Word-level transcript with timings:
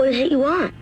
What 0.00 0.08
is 0.08 0.16
it 0.16 0.32
you 0.32 0.38
want? 0.38 0.72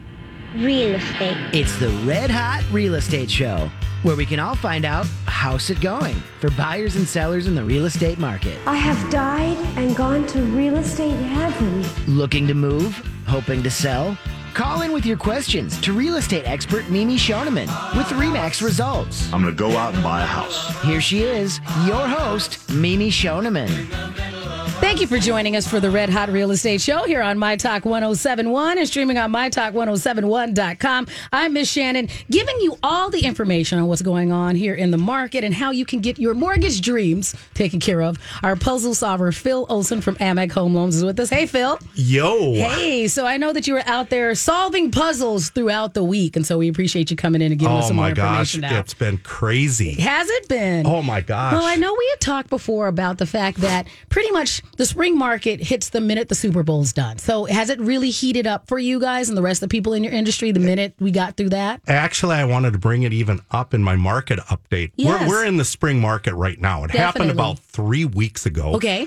Real 0.54 0.94
estate. 0.94 1.36
It's 1.52 1.76
the 1.80 1.88
Red 2.06 2.30
Hot 2.30 2.64
Real 2.70 2.94
Estate 2.94 3.28
Show, 3.28 3.68
where 4.04 4.14
we 4.14 4.24
can 4.24 4.38
all 4.38 4.54
find 4.54 4.84
out 4.84 5.06
how's 5.26 5.70
it 5.70 5.80
going 5.80 6.14
for 6.38 6.52
buyers 6.52 6.94
and 6.94 7.04
sellers 7.04 7.48
in 7.48 7.56
the 7.56 7.64
real 7.64 7.86
estate 7.86 8.20
market. 8.20 8.56
I 8.64 8.76
have 8.76 9.10
died 9.10 9.56
and 9.76 9.96
gone 9.96 10.24
to 10.28 10.42
real 10.42 10.76
estate 10.76 11.16
heaven. 11.16 11.84
Looking 12.06 12.46
to 12.46 12.54
move? 12.54 12.94
Hoping 13.26 13.60
to 13.64 13.70
sell? 13.72 14.16
Call 14.54 14.82
in 14.82 14.92
with 14.92 15.04
your 15.04 15.16
questions 15.16 15.80
to 15.80 15.92
real 15.92 16.14
estate 16.14 16.46
expert 16.46 16.88
Mimi 16.88 17.16
Shoneman 17.16 17.66
with 17.96 18.06
Remax 18.10 18.62
Results. 18.62 19.32
I'm 19.32 19.42
going 19.42 19.52
to 19.52 19.58
go 19.58 19.76
out 19.76 19.94
and 19.94 20.02
buy 20.04 20.22
a 20.22 20.26
house. 20.26 20.80
Here 20.82 21.00
she 21.00 21.22
is, 21.22 21.58
your 21.84 22.06
host, 22.06 22.70
Mimi 22.70 23.10
Shoneman. 23.10 24.37
Thank 24.80 25.00
you 25.00 25.06
for 25.08 25.18
joining 25.18 25.56
us 25.56 25.66
for 25.66 25.80
the 25.80 25.90
Red 25.90 26.08
Hot 26.08 26.28
Real 26.28 26.50
Estate 26.52 26.80
Show 26.80 27.02
here 27.04 27.20
on 27.20 27.36
My 27.36 27.56
Talk 27.56 27.84
1071 27.84 28.78
and 28.78 28.86
streaming 28.86 29.18
on 29.18 29.32
MyTalk1071.com. 29.32 31.06
I'm 31.32 31.52
Miss 31.52 31.72
Shannan, 31.74 32.08
giving 32.30 32.58
you 32.60 32.78
all 32.82 33.10
the 33.10 33.24
information 33.24 33.78
on 33.80 33.86
what's 33.88 34.02
going 34.02 34.30
on 34.32 34.54
here 34.54 34.74
in 34.74 34.90
the 34.92 34.96
market 34.96 35.42
and 35.42 35.52
how 35.52 35.72
you 35.72 35.84
can 35.84 36.00
get 36.00 36.18
your 36.18 36.32
mortgage 36.34 36.80
dreams 36.80 37.34
taken 37.54 37.80
care 37.80 38.00
of. 38.02 38.18
Our 38.44 38.54
puzzle 38.56 38.94
solver, 38.94 39.32
Phil 39.32 39.66
Olson 39.68 40.00
from 40.00 40.14
Amec 40.16 40.52
Home 40.52 40.74
Loans, 40.74 40.94
is 40.96 41.04
with 41.04 41.18
us. 41.20 41.28
Hey, 41.28 41.46
Phil. 41.46 41.78
Yo. 41.94 42.54
Hey, 42.54 43.08
so 43.08 43.26
I 43.26 43.36
know 43.36 43.52
that 43.52 43.66
you 43.66 43.74
were 43.74 43.82
out 43.86 44.10
there 44.10 44.34
solving 44.36 44.90
puzzles 44.92 45.50
throughout 45.50 45.94
the 45.94 46.04
week, 46.04 46.36
and 46.36 46.46
so 46.46 46.56
we 46.56 46.68
appreciate 46.68 47.10
you 47.10 47.16
coming 47.16 47.42
in 47.42 47.50
and 47.52 47.58
giving 47.60 47.76
us 47.76 47.84
Oh 47.86 47.88
some 47.88 47.96
more 47.96 48.06
my 48.06 48.12
gosh, 48.14 48.54
information 48.54 48.60
now. 48.62 48.78
it's 48.80 48.94
been 48.94 49.18
crazy. 49.18 49.94
Has 50.00 50.28
it 50.30 50.48
been? 50.48 50.86
Oh 50.86 51.02
my 51.02 51.20
gosh. 51.20 51.52
Well, 51.54 51.64
I 51.66 51.74
know 51.76 51.94
we 51.98 52.08
had 52.12 52.20
talked 52.20 52.48
before 52.48 52.86
about 52.86 53.18
the 53.18 53.26
fact 53.26 53.58
that 53.58 53.86
pretty 54.08 54.30
much 54.30 54.62
the 54.78 54.86
spring 54.86 55.18
market 55.18 55.60
hits 55.60 55.90
the 55.90 56.00
minute 56.00 56.28
the 56.28 56.34
Super 56.34 56.62
Bowl's 56.62 56.92
done. 56.92 57.18
So 57.18 57.44
has 57.44 57.68
it 57.68 57.80
really 57.80 58.10
heated 58.10 58.46
up 58.46 58.68
for 58.68 58.78
you 58.78 58.98
guys 59.00 59.28
and 59.28 59.36
the 59.36 59.42
rest 59.42 59.62
of 59.62 59.68
the 59.68 59.72
people 59.72 59.92
in 59.92 60.02
your 60.04 60.12
industry 60.12 60.52
the 60.52 60.60
minute 60.60 60.94
we 61.00 61.10
got 61.10 61.36
through 61.36 61.50
that? 61.50 61.82
Actually, 61.88 62.36
I 62.36 62.44
wanted 62.44 62.72
to 62.72 62.78
bring 62.78 63.02
it 63.02 63.12
even 63.12 63.40
up 63.50 63.74
in 63.74 63.82
my 63.82 63.96
market 63.96 64.38
update. 64.38 64.92
Yes. 64.96 65.28
We're, 65.28 65.40
we're 65.40 65.44
in 65.44 65.56
the 65.56 65.64
spring 65.64 66.00
market 66.00 66.34
right 66.34 66.58
now. 66.60 66.84
It 66.84 66.92
happened 66.92 67.30
about 67.30 67.58
three 67.58 68.04
weeks 68.04 68.46
ago. 68.46 68.74
Okay. 68.74 69.06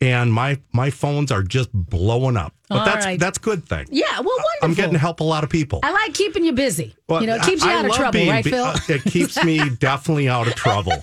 And 0.00 0.32
my 0.32 0.58
my 0.72 0.90
phones 0.90 1.30
are 1.30 1.44
just 1.44 1.72
blowing 1.72 2.36
up. 2.36 2.52
But 2.68 2.78
All 2.78 2.84
that's 2.84 3.06
right. 3.06 3.20
that's 3.20 3.38
a 3.38 3.40
good 3.40 3.64
thing. 3.64 3.86
Yeah, 3.88 4.06
well, 4.18 4.24
wonderful. 4.24 4.58
I'm 4.62 4.74
getting 4.74 4.94
to 4.94 4.98
help 4.98 5.20
a 5.20 5.24
lot 5.24 5.44
of 5.44 5.50
people. 5.50 5.78
I 5.84 5.92
like 5.92 6.12
keeping 6.14 6.44
you 6.44 6.50
busy. 6.52 6.96
Well, 7.08 7.20
you 7.20 7.28
know, 7.28 7.36
it 7.36 7.42
keeps 7.42 7.62
you 7.64 7.70
I- 7.70 7.74
I 7.74 7.78
out 7.78 7.84
of 7.84 7.92
trouble, 7.92 8.12
being 8.12 8.28
right, 8.28 8.44
Phil? 8.44 8.64
uh, 8.64 8.76
it 8.88 9.04
keeps 9.04 9.44
me 9.44 9.70
definitely 9.78 10.28
out 10.28 10.48
of 10.48 10.56
trouble. 10.56 10.94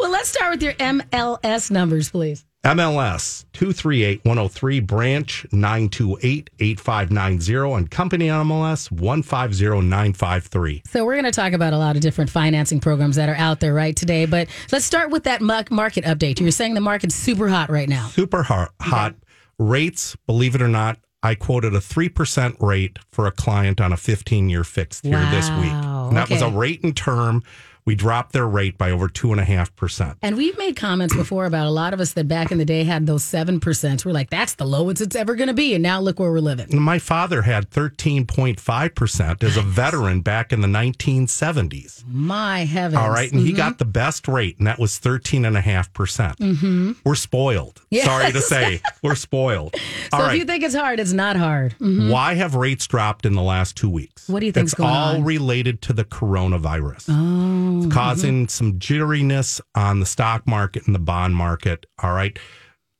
well, 0.00 0.10
let's 0.10 0.28
start 0.28 0.50
with 0.54 0.62
your 0.64 0.72
MLS 0.72 1.70
numbers, 1.70 2.10
please. 2.10 2.44
MLS 2.64 3.44
238103 3.54 4.80
branch 4.80 5.44
928 5.50 6.50
8590 6.60 7.76
and 7.76 7.90
company 7.90 8.28
MLS 8.28 8.88
150953. 8.92 10.82
So 10.88 11.04
we're 11.04 11.14
going 11.14 11.24
to 11.24 11.32
talk 11.32 11.54
about 11.54 11.72
a 11.72 11.78
lot 11.78 11.96
of 11.96 12.02
different 12.02 12.30
financing 12.30 12.78
programs 12.78 13.16
that 13.16 13.28
are 13.28 13.34
out 13.34 13.58
there 13.58 13.74
right 13.74 13.96
today, 13.96 14.26
but 14.26 14.46
let's 14.70 14.84
start 14.84 15.10
with 15.10 15.24
that 15.24 15.40
market 15.42 16.04
update. 16.04 16.38
You're 16.38 16.52
saying 16.52 16.74
the 16.74 16.80
market's 16.80 17.16
super 17.16 17.48
hot 17.48 17.68
right 17.68 17.88
now. 17.88 18.06
Super 18.06 18.44
hot, 18.44 18.70
hot 18.80 19.16
rates, 19.58 20.16
believe 20.26 20.54
it 20.54 20.62
or 20.62 20.68
not. 20.68 20.98
I 21.24 21.34
quoted 21.34 21.74
a 21.74 21.78
3% 21.78 22.60
rate 22.60 22.98
for 23.10 23.26
a 23.26 23.32
client 23.32 23.80
on 23.80 23.92
a 23.92 23.96
15 23.96 24.48
year 24.48 24.62
fixed 24.62 25.04
here 25.04 25.18
this 25.30 25.50
week. 25.50 25.72
And 25.72 26.16
that 26.16 26.30
was 26.30 26.42
a 26.42 26.48
rate 26.48 26.82
and 26.84 26.96
term. 26.96 27.42
We 27.84 27.94
dropped 27.96 28.32
their 28.32 28.46
rate 28.46 28.78
by 28.78 28.90
over 28.90 29.08
2.5%. 29.08 30.16
And 30.22 30.36
we've 30.36 30.56
made 30.56 30.76
comments 30.76 31.16
before 31.16 31.46
about 31.46 31.66
a 31.66 31.70
lot 31.70 31.92
of 31.92 32.00
us 32.00 32.12
that 32.12 32.28
back 32.28 32.52
in 32.52 32.58
the 32.58 32.64
day 32.64 32.84
had 32.84 33.06
those 33.06 33.24
7%. 33.24 34.04
We're 34.04 34.12
like, 34.12 34.30
that's 34.30 34.54
the 34.54 34.64
lowest 34.64 35.00
it's 35.00 35.16
ever 35.16 35.34
going 35.34 35.48
to 35.48 35.54
be. 35.54 35.74
And 35.74 35.82
now 35.82 36.00
look 36.00 36.20
where 36.20 36.30
we're 36.30 36.38
living. 36.40 36.78
My 36.78 36.98
father 36.98 37.42
had 37.42 37.70
13.5% 37.70 39.42
as 39.42 39.56
a 39.56 39.62
veteran 39.62 40.20
back 40.20 40.52
in 40.52 40.60
the 40.60 40.68
1970s. 40.68 42.04
My 42.06 42.64
heavens. 42.64 42.98
All 42.98 43.10
right. 43.10 43.30
And 43.32 43.40
he 43.40 43.52
got 43.52 43.78
the 43.78 43.84
best 43.84 44.28
rate, 44.28 44.58
and 44.58 44.66
that 44.66 44.78
was 44.78 44.98
13.5%. 45.00 45.92
percent 45.92 46.38
mm-hmm. 46.38 46.92
We're 47.04 47.14
spoiled. 47.14 47.82
Yes. 47.90 48.04
Sorry 48.04 48.32
to 48.32 48.40
say, 48.40 48.80
we're 49.02 49.14
spoiled. 49.14 49.74
So 50.12 50.18
All 50.18 50.24
if 50.24 50.28
right. 50.28 50.38
you 50.38 50.44
think 50.44 50.62
it's 50.62 50.74
hard, 50.74 51.00
it's 51.00 51.14
not 51.14 51.36
hard. 51.36 51.74
Mhm. 51.80 52.10
Why 52.10 52.34
have 52.34 52.54
rates 52.54 52.86
dropped 52.86 53.24
in 53.24 53.32
the 53.32 53.40
last 53.40 53.76
two 53.76 53.88
weeks? 53.88 54.28
What 54.28 54.40
do 54.40 54.46
you 54.46 54.52
think's 54.52 54.72
it's 54.72 54.78
going 54.78 54.90
on? 54.90 54.96
It's 54.96 55.14
all 55.14 55.20
on? 55.20 55.24
related 55.24 55.80
to 55.82 55.94
the 55.94 56.04
coronavirus. 56.04 57.06
Oh. 57.08 57.71
It's 57.78 57.92
causing 57.92 58.48
some 58.48 58.78
jitteriness 58.78 59.60
on 59.74 60.00
the 60.00 60.06
stock 60.06 60.46
market 60.46 60.86
and 60.86 60.94
the 60.94 60.98
bond 61.00 61.36
market. 61.36 61.86
All 62.02 62.12
right. 62.12 62.38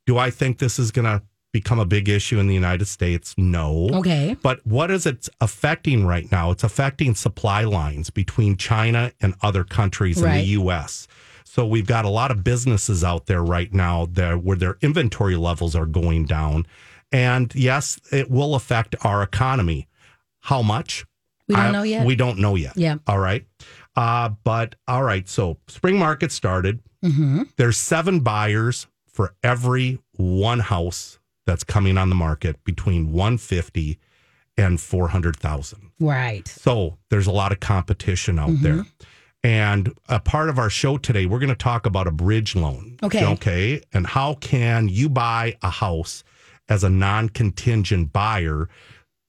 Do 0.05 0.17
I 0.17 0.29
think 0.29 0.59
this 0.59 0.79
is 0.79 0.91
going 0.91 1.05
to 1.05 1.21
become 1.51 1.79
a 1.79 1.85
big 1.85 2.09
issue 2.09 2.39
in 2.39 2.47
the 2.47 2.53
United 2.53 2.85
States? 2.85 3.35
No. 3.37 3.89
Okay. 3.93 4.35
But 4.41 4.65
what 4.65 4.91
is 4.91 5.05
it 5.05 5.29
affecting 5.39 6.05
right 6.05 6.29
now? 6.31 6.51
It's 6.51 6.63
affecting 6.63 7.15
supply 7.15 7.63
lines 7.63 8.09
between 8.09 8.57
China 8.57 9.11
and 9.21 9.35
other 9.41 9.63
countries 9.63 10.21
in 10.21 10.29
the 10.31 10.43
U.S. 10.43 11.07
So 11.45 11.65
we've 11.67 11.85
got 11.85 12.03
a 12.05 12.09
lot 12.09 12.31
of 12.31 12.43
businesses 12.43 13.03
out 13.03 13.27
there 13.27 13.43
right 13.43 13.71
now 13.71 14.07
that 14.13 14.43
where 14.43 14.57
their 14.57 14.77
inventory 14.81 15.35
levels 15.35 15.75
are 15.75 15.85
going 15.85 16.25
down, 16.25 16.65
and 17.11 17.53
yes, 17.53 17.99
it 18.11 18.31
will 18.31 18.55
affect 18.55 18.95
our 19.01 19.21
economy. 19.21 19.87
How 20.39 20.63
much? 20.63 21.05
We 21.47 21.53
don't 21.55 21.65
I- 21.65 21.71
know 21.71 21.83
yet? 21.83 22.05
We 22.07 22.15
don't 22.15 22.39
know 22.39 22.55
yet. 22.55 22.75
Yeah. 22.75 22.95
All 23.05 23.19
right. 23.19 23.45
Uh, 23.95 24.29
but 24.43 24.75
all 24.87 25.03
right. 25.03 25.27
So 25.29 25.57
spring 25.67 25.97
market 25.99 26.31
started. 26.31 26.79
Mm-hmm. 27.03 27.43
There's 27.57 27.77
seven 27.77 28.21
buyers 28.21 28.87
for 29.07 29.35
every 29.43 29.99
one 30.15 30.59
house 30.59 31.19
that's 31.45 31.63
coming 31.63 31.97
on 31.97 32.09
the 32.09 32.15
market 32.15 32.63
between 32.63 33.11
150 33.11 33.99
and 34.57 34.79
400,000. 34.79 35.91
Right. 35.99 36.47
So 36.47 36.97
there's 37.09 37.27
a 37.27 37.31
lot 37.31 37.51
of 37.51 37.59
competition 37.59 38.39
out 38.39 38.49
Mm-hmm. 38.49 38.63
there. 38.63 38.85
And 39.45 39.93
a 40.07 40.21
part 40.21 40.47
of 40.47 40.57
our 40.57 40.69
show 40.69 40.97
today, 40.97 41.25
we're 41.25 41.39
going 41.39 41.49
to 41.49 41.55
talk 41.55 41.85
about 41.85 42.07
a 42.07 42.11
bridge 42.11 42.55
loan. 42.55 42.97
Okay. 43.03 43.25
Okay. 43.25 43.81
And 43.91 44.07
how 44.07 44.35
can 44.35 44.87
you 44.87 45.09
buy 45.09 45.57
a 45.61 45.69
house 45.69 46.23
as 46.69 46.85
a 46.85 46.89
non 46.89 47.27
contingent 47.27 48.13
buyer 48.13 48.69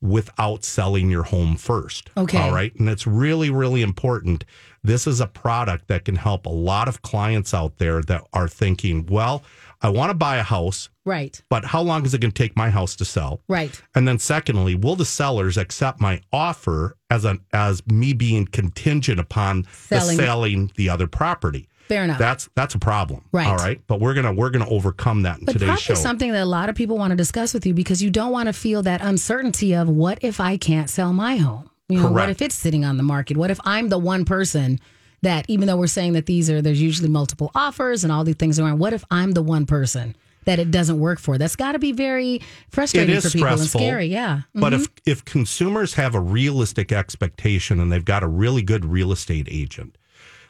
without 0.05 0.65
selling 0.65 1.11
your 1.11 1.25
home 1.25 1.57
first? 1.57 2.11
Okay. 2.17 2.39
All 2.39 2.53
right. 2.53 2.75
And 2.77 2.89
it's 2.89 3.07
really, 3.07 3.51
really 3.51 3.83
important. 3.83 4.45
This 4.85 5.07
is 5.07 5.21
a 5.21 5.27
product 5.27 5.89
that 5.89 6.05
can 6.05 6.17
help 6.17 6.45
a 6.45 6.51
lot 6.51 6.89
of 6.89 7.01
clients 7.03 7.55
out 7.55 7.79
there 7.79 8.03
that 8.03 8.23
are 8.35 8.47
thinking, 8.49 9.07
well, 9.07 9.43
I 9.81 9.89
want 9.89 10.11
to 10.11 10.15
buy 10.15 10.37
a 10.37 10.43
house, 10.43 10.89
Right. 11.05 11.43
but 11.51 11.65
how 11.67 11.83
long 11.83 12.05
is 12.07 12.15
it 12.15 12.21
going 12.21 12.33
to 12.33 12.43
take 12.43 12.57
my 12.57 12.71
house 12.71 12.95
to 12.97 13.05
sell? 13.05 13.43
Right. 13.49 13.81
And 13.95 14.07
then 14.07 14.19
secondly, 14.19 14.75
will 14.75 14.97
the 14.97 15.05
sellers 15.05 15.57
accept 15.57 16.01
my 16.01 16.21
offer 16.33 16.97
as 17.11 17.25
an 17.25 17.41
as 17.53 17.87
me 17.87 18.13
being 18.13 18.47
contingent 18.47 19.19
upon 19.21 19.65
Selling. 19.73 20.17
the 20.17 20.23
selling 20.23 20.73
the 20.77 20.89
other 20.91 21.07
property? 21.07 21.69
Fair 21.89 22.05
enough. 22.05 22.19
That's 22.19 22.49
that's 22.55 22.75
a 22.75 22.79
problem. 22.79 23.23
Right. 23.33 23.47
All 23.47 23.57
right. 23.57 23.81
But 23.87 24.01
we're 24.01 24.15
gonna 24.15 24.33
we're 24.33 24.51
gonna 24.51 24.69
overcome 24.69 25.23
that 25.23 25.39
in 25.41 25.45
But 25.45 25.53
today's 25.53 25.81
show. 25.81 25.95
something 25.95 26.33
that 26.33 26.43
a 26.43 26.47
lot 26.47 26.69
of 26.69 26.75
people 26.75 26.97
want 26.97 27.11
to 27.11 27.17
discuss 27.17 27.53
with 27.53 27.67
you 27.67 27.75
because 27.75 28.03
you 28.03 28.11
don't 28.11 28.33
want 28.33 28.47
to 28.47 28.53
feel 28.53 28.83
that 28.83 29.01
uncertainty 29.03 29.75
of 29.75 29.89
what 29.89 30.19
if 30.23 30.41
I 30.41 30.57
can't 30.57 30.89
sell 30.89 31.13
my 31.13 31.37
home? 31.37 31.69
You 31.89 32.01
know, 32.01 32.11
what 32.11 32.31
if 32.31 32.41
it's 32.41 32.55
sitting 32.55 32.85
on 32.85 32.97
the 32.97 33.03
market? 33.03 33.37
What 33.37 33.51
if 33.51 33.61
I'm 33.65 33.91
the 33.91 33.99
one 33.99 34.25
person 34.25 34.81
that, 35.21 35.45
even 35.49 35.67
though 35.69 35.77
we're 35.77 35.87
saying 35.87 36.15
that 36.15 36.25
these 36.27 36.49
are, 36.51 36.63
there's 36.63 36.81
usually 36.81 37.09
multiple 37.11 37.51
offers 37.55 38.05
and 38.05 38.13
all 38.13 38.25
these 38.25 38.37
things 38.37 38.59
around, 38.59 38.79
what 38.79 38.93
if 38.95 39.05
I'm 39.11 39.33
the 39.33 39.43
one 39.43 39.67
person 39.67 40.17
that 40.47 40.59
it 40.59 40.71
doesn't 40.71 40.99
work 40.99 41.19
for? 41.19 41.37
That's 41.37 41.57
got 41.57 41.73
to 41.73 41.79
be 41.79 41.93
very 41.93 42.41
frustrating 42.71 43.11
It 43.15 43.19
is 43.19 43.25
for 43.25 43.31
people 43.31 43.49
stressful, 43.57 43.81
and 43.83 43.87
scary. 43.89 44.07
Yeah. 44.07 44.41
But 44.55 44.73
Mhm. 44.73 44.81
if 44.81 44.89
if 45.05 45.25
consumers 45.27 45.95
have 45.95 46.15
a 46.15 46.21
realistic 46.21 46.91
expectation 46.91 47.79
and 47.81 47.93
they've 47.93 48.05
got 48.05 48.23
a 48.23 48.29
really 48.29 48.63
good 48.63 48.87
real 48.87 49.13
estate 49.13 49.47
agent, 49.51 49.97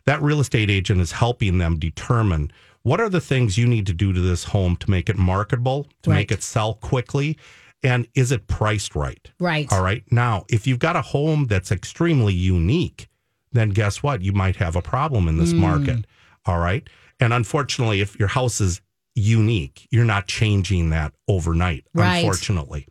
that 0.06 0.22
real 0.22 0.40
estate 0.40 0.70
agent 0.70 1.00
is 1.00 1.12
helping 1.12 1.58
them 1.58 1.78
determine 1.78 2.52
what 2.82 3.00
are 3.00 3.08
the 3.08 3.20
things 3.20 3.56
you 3.56 3.66
need 3.66 3.86
to 3.86 3.92
do 3.94 4.12
to 4.12 4.20
this 4.20 4.44
home 4.44 4.76
to 4.76 4.90
make 4.90 5.08
it 5.08 5.16
marketable, 5.16 5.86
to 6.02 6.10
make 6.10 6.30
it 6.30 6.42
sell 6.42 6.74
quickly, 6.74 7.38
and 7.82 8.06
is 8.14 8.30
it 8.32 8.46
priced 8.46 8.94
right? 8.94 9.30
Right. 9.40 9.70
All 9.72 9.82
right. 9.82 10.02
Now, 10.10 10.44
if 10.50 10.66
you've 10.66 10.78
got 10.78 10.96
a 10.96 11.00
home 11.02 11.46
that's 11.46 11.72
extremely 11.72 12.34
unique, 12.34 13.08
then 13.52 13.70
guess 13.70 14.02
what? 14.02 14.20
You 14.22 14.32
might 14.32 14.56
have 14.56 14.76
a 14.76 14.82
problem 14.82 15.28
in 15.28 15.38
this 15.38 15.52
Mm. 15.54 15.58
market. 15.58 16.06
All 16.44 16.58
right. 16.58 16.86
And 17.20 17.32
unfortunately, 17.32 18.00
if 18.00 18.18
your 18.18 18.28
house 18.28 18.60
is 18.60 18.80
unique, 19.14 19.86
you're 19.90 20.04
not 20.04 20.26
changing 20.26 20.90
that 20.90 21.12
overnight, 21.28 21.84
Right. 21.94 22.16
unfortunately. 22.18 22.86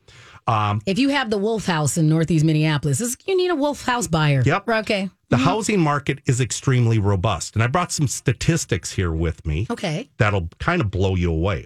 Um, 0.48 0.81
if 0.86 1.00
you 1.00 1.10
have 1.10 1.30
the 1.30 1.38
Wolf 1.38 1.66
House 1.66 1.98
in 1.98 2.10
Northeast 2.10 2.44
Minneapolis, 2.45 3.00
this- 3.00 3.16
you 3.25 3.38
need 3.38 3.50
a 3.50 3.56
Wolf 3.56 3.84
House 3.86 4.07
buyer. 4.07 4.44
Yep. 4.45 4.68
Okay. 4.69 5.10
the 5.30 5.38
housing 5.38 5.80
market 5.80 6.19
is 6.28 6.40
extremely 6.40 7.00
robust. 7.00 7.56
And 7.56 7.63
I 7.63 7.68
brought 7.68 7.92
some 7.92 8.07
statistics 8.07 8.92
here 8.92 9.12
with 9.12 9.44
me 9.48 9.66
Okay. 9.68 10.10
that'll 10.18 10.48
kind 10.60 10.80
of 10.80 10.92
blow 10.92 11.16
you 11.16 11.31
away. 11.31 11.66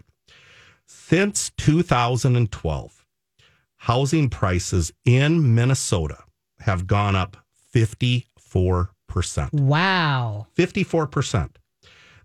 Since 0.85 1.51
2012, 1.57 3.05
housing 3.75 4.29
prices 4.29 4.93
in 5.03 5.53
Minnesota 5.53 6.19
have 6.61 6.87
gone 6.87 7.15
up 7.17 7.35
54%. 7.73 9.51
Wow. 9.53 10.47
54%. 10.57 11.57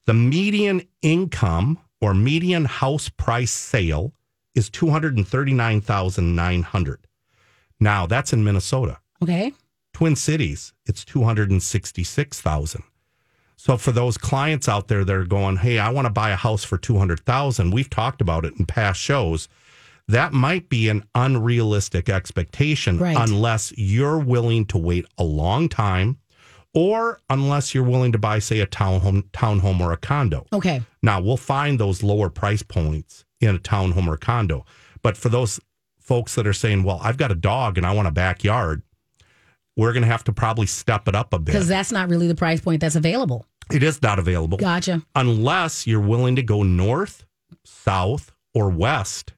The 0.06 0.14
median 0.14 0.82
income 1.02 1.78
or 2.00 2.14
median 2.14 2.66
house 2.66 3.08
price 3.08 3.50
sale 3.52 4.12
is 4.54 4.70
239,900. 4.70 7.06
Now 7.80 8.06
that's 8.06 8.32
in 8.32 8.44
Minnesota. 8.44 8.98
Okay. 9.22 9.52
Twin 9.92 10.16
Cities, 10.16 10.72
it's 10.86 11.04
266,000. 11.04 12.82
So 13.56 13.76
for 13.76 13.92
those 13.92 14.16
clients 14.18 14.68
out 14.68 14.88
there 14.88 15.04
that 15.04 15.14
are 15.14 15.24
going, 15.24 15.58
"Hey, 15.58 15.78
I 15.78 15.90
want 15.90 16.06
to 16.06 16.12
buy 16.12 16.30
a 16.30 16.36
house 16.36 16.64
for 16.64 16.76
200,000." 16.78 17.70
We've 17.70 17.90
talked 17.90 18.20
about 18.20 18.44
it 18.44 18.54
in 18.58 18.66
past 18.66 19.00
shows. 19.00 19.46
That 20.08 20.32
might 20.32 20.68
be 20.68 20.88
an 20.88 21.04
unrealistic 21.14 22.08
expectation 22.08 22.98
Right. 22.98 23.16
unless 23.16 23.72
you're 23.76 24.18
willing 24.18 24.66
to 24.66 24.78
wait 24.78 25.06
a 25.16 25.22
long 25.22 25.68
time 25.68 26.16
or 26.74 27.20
unless 27.30 27.72
you're 27.74 27.84
willing 27.84 28.10
to 28.12 28.18
buy 28.18 28.40
say 28.40 28.58
a 28.60 28.66
townhome 28.66 29.22
townhome 29.32 29.78
or 29.80 29.92
a 29.92 29.96
condo. 29.96 30.46
Okay. 30.52 30.82
Now, 31.02 31.20
we'll 31.20 31.36
find 31.36 31.78
those 31.78 32.02
lower 32.02 32.30
price 32.30 32.62
points 32.64 33.24
in 33.48 33.54
a 33.54 33.58
townhome 33.58 34.06
or 34.06 34.16
condo. 34.16 34.64
But 35.02 35.16
for 35.16 35.28
those 35.28 35.60
folks 36.00 36.34
that 36.34 36.46
are 36.46 36.52
saying, 36.52 36.82
well, 36.82 37.00
I've 37.02 37.16
got 37.16 37.30
a 37.30 37.34
dog 37.34 37.78
and 37.78 37.86
I 37.86 37.92
want 37.92 38.08
a 38.08 38.12
backyard, 38.12 38.82
we're 39.76 39.92
going 39.92 40.02
to 40.02 40.08
have 40.08 40.24
to 40.24 40.32
probably 40.32 40.66
step 40.66 41.08
it 41.08 41.14
up 41.14 41.32
a 41.32 41.38
bit. 41.38 41.52
Because 41.52 41.68
that's 41.68 41.92
not 41.92 42.08
really 42.08 42.28
the 42.28 42.34
price 42.34 42.60
point 42.60 42.80
that's 42.80 42.96
available. 42.96 43.46
It 43.70 43.82
is 43.82 44.02
not 44.02 44.18
available 44.18 44.58
Gotcha. 44.58 45.02
unless 45.14 45.86
you're 45.86 46.00
willing 46.00 46.36
to 46.36 46.42
go 46.42 46.62
north, 46.62 47.24
south, 47.64 48.32
or 48.54 48.68
west. 48.68 49.32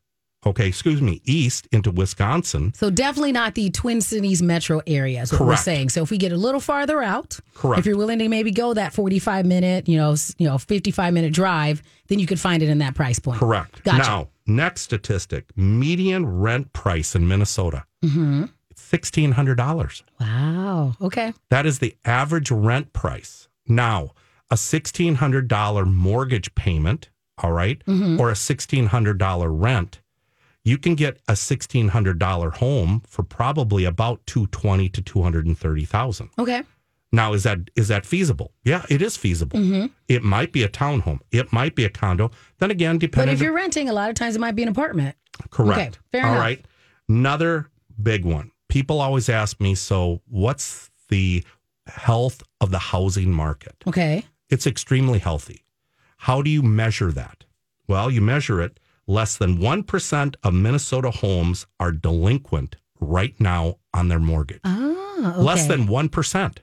Okay, 0.47 0.69
excuse 0.69 1.01
me, 1.01 1.21
east 1.25 1.67
into 1.73 1.91
Wisconsin. 1.91 2.73
So 2.75 2.91
definitely 2.91 3.33
not 3.33 3.55
the 3.55 3.71
Twin 3.71 4.01
Cities 4.01 4.43
metro 4.43 4.83
area 4.87 5.23
is 5.23 5.33
what 5.33 5.41
we're 5.47 5.57
saying. 5.57 5.89
So 5.89 6.03
if 6.03 6.11
we 6.11 6.19
get 6.19 6.33
a 6.33 6.37
little 6.37 6.61
farther 6.61 7.03
out, 7.03 7.39
Correct. 7.55 7.79
if 7.81 7.87
you're 7.87 7.97
willing 7.97 8.19
to 8.19 8.29
maybe 8.29 8.51
go 8.51 8.75
that 8.75 8.93
45 8.93 9.47
minute, 9.47 9.89
you 9.89 9.97
know, 9.97 10.15
you 10.39 10.47
know, 10.47 10.59
55 10.59 11.15
minute 11.15 11.33
drive, 11.33 11.83
then 12.09 12.19
you 12.19 12.27
could 12.27 12.39
find 12.41 12.63
it 12.63 12.69
in 12.69 12.79
that 12.79 12.95
price 12.95 13.19
point. 13.19 13.39
Correct. 13.39 13.83
Gotcha. 13.85 13.99
Now, 13.99 14.29
next 14.47 14.83
statistic 14.83 15.47
median 15.57 16.27
rent 16.27 16.73
price 16.75 17.15
in 17.15 17.27
Minnesota. 17.27 17.85
Mm-hmm. 18.05 18.45
$1,600. 18.77 20.03
Wow. 20.21 20.95
Okay. 21.01 21.33
That 21.51 21.67
is 21.67 21.79
the 21.79 21.97
average 22.05 22.51
rent 22.51 22.93
price. 22.93 23.49
Now, 23.67 24.11
a 24.51 24.57
$1,600 24.57 25.93
mortgage 25.93 26.55
payment, 26.55 27.09
all 27.39 27.53
right, 27.53 27.83
Mm-hmm. 27.87 28.21
or 28.21 28.31
a 28.31 28.35
$1,600 28.35 29.49
rent, 29.51 30.01
you 30.65 30.79
can 30.79 30.95
get 30.95 31.19
a 31.29 31.33
$1,600 31.35 32.53
home 32.55 33.03
for 33.07 33.23
probably 33.23 33.85
about 33.85 34.27
220 34.27 34.89
to 34.89 35.03
230,000. 35.03 36.31
Okay. 36.39 36.63
Now, 37.13 37.33
is 37.33 37.45
that 37.45 37.71
is 37.77 37.87
that 37.89 38.05
feasible? 38.05 38.51
Yeah, 38.65 38.85
it 38.89 39.01
is 39.01 39.17
feasible. 39.17 39.57
Mm-hmm. 39.57 39.87
It 40.09 40.25
might 40.25 40.53
be 40.53 40.65
a 40.65 40.69
townhome. 40.69 41.21
It 41.31 41.53
might 41.53 41.77
be 41.77 41.85
a 41.85 41.91
condo. 41.91 42.33
Then 42.59 42.73
again, 42.73 42.99
depending. 42.99 43.29
But 43.29 43.35
if 43.35 43.41
you're 43.41 43.53
renting, 43.53 43.89
a 43.89 43.93
lot 43.93 44.09
of 44.11 44.17
times 44.17 44.35
it 44.35 44.41
might 44.41 44.57
be 44.57 44.65
an 44.65 44.69
apartment. 44.69 45.15
Correct. 45.51 45.79
Okay, 45.79 45.99
fair 46.11 46.25
All 46.25 46.33
enough. 46.33 46.41
right. 46.43 46.65
Another 47.09 47.69
big 48.03 48.25
one. 48.25 48.51
People 48.69 49.01
always 49.01 49.29
ask 49.29 49.61
me, 49.61 49.77
so 49.77 50.23
what's 50.27 50.91
the 51.09 51.45
health 51.87 52.43
of 52.61 52.73
the 52.73 52.79
housing 52.81 53.33
market? 53.33 53.77
Okay. 53.87 54.25
It's 54.51 54.67
extremely 54.67 55.21
healthy. 55.21 55.65
How 56.17 56.43
do 56.43 56.51
you 56.51 56.63
measure 56.63 57.13
that? 57.13 57.45
Well, 57.87 58.11
you 58.11 58.23
measure 58.23 58.61
it. 58.61 58.81
Less 59.07 59.37
than 59.37 59.59
1% 59.59 60.35
of 60.43 60.55
Minnesota 60.55 61.11
homes 61.11 61.67
are 61.79 61.93
delinquent 61.93 62.77
right 63.01 63.39
now 63.39 63.77
on 63.93 64.09
their 64.09 64.19
mortgage. 64.19 64.61
Ah, 64.65 65.35
okay. 65.35 65.41
Less 65.41 65.67
than 65.67 65.87
1%. 65.87 66.59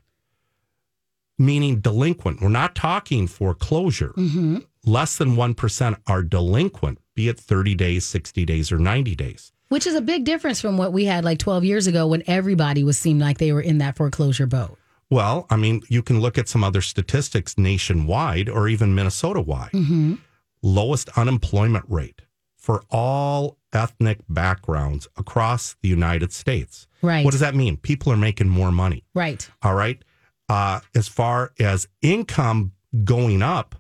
Meaning 1.38 1.80
delinquent. 1.82 2.42
We're 2.42 2.50
not 2.50 2.76
talking 2.76 3.28
foreclosure. 3.28 4.14
Mm-hmm. 4.18 4.58
Less 4.86 5.18
than 5.18 5.36
1% 5.36 5.96
are 6.08 6.24
delinquent, 6.24 7.00
be 7.16 7.30
it 7.30 7.40
30 7.40 7.76
days, 7.76 8.06
60 8.06 8.46
days, 8.46 8.72
or 8.72 8.80
90 8.80 9.16
days. 9.16 9.52
Which 9.70 9.88
is 9.88 9.96
a 9.96 10.02
big 10.02 10.26
difference 10.26 10.60
from 10.60 10.78
what 10.78 10.92
we 10.92 11.06
had 11.06 11.24
like 11.24 11.40
12 11.40 11.64
years 11.64 11.88
ago 11.88 12.08
when 12.08 12.24
everybody 12.28 12.84
was 12.84 12.98
seemed 12.98 13.22
like 13.22 13.38
they 13.38 13.54
were 13.54 13.62
in 13.62 13.78
that 13.78 13.96
foreclosure 13.96 14.48
boat. 14.48 14.78
Well, 15.10 15.46
I 15.50 15.56
mean, 15.58 15.82
you 15.90 16.02
can 16.02 16.20
look 16.20 16.38
at 16.38 16.50
some 16.50 16.64
other 16.64 16.82
statistics 16.82 17.58
nationwide 17.58 18.50
or 18.50 18.68
even 18.68 18.96
Minnesota 18.96 19.42
wide. 19.42 19.72
Mm-hmm. 19.72 20.16
Lowest 20.64 21.10
unemployment 21.18 21.86
rate 21.88 22.22
for 22.62 22.84
all 22.92 23.58
ethnic 23.74 24.20
backgrounds 24.30 25.08
across 25.18 25.76
the 25.82 25.90
United 25.90 26.32
States. 26.32 26.88
Right. 27.02 27.26
What 27.26 27.32
does 27.32 27.40
that 27.40 27.56
mean? 27.56 27.78
People 27.78 28.14
are 28.14 28.18
making 28.18 28.50
more 28.50 28.72
money. 28.72 29.04
Right. 29.16 29.50
All 29.64 29.74
right. 29.74 30.00
Uh, 30.48 30.82
as 30.94 31.08
far 31.08 31.54
as 31.60 31.88
income 32.04 32.74
going 33.04 33.42
up, 33.42 33.76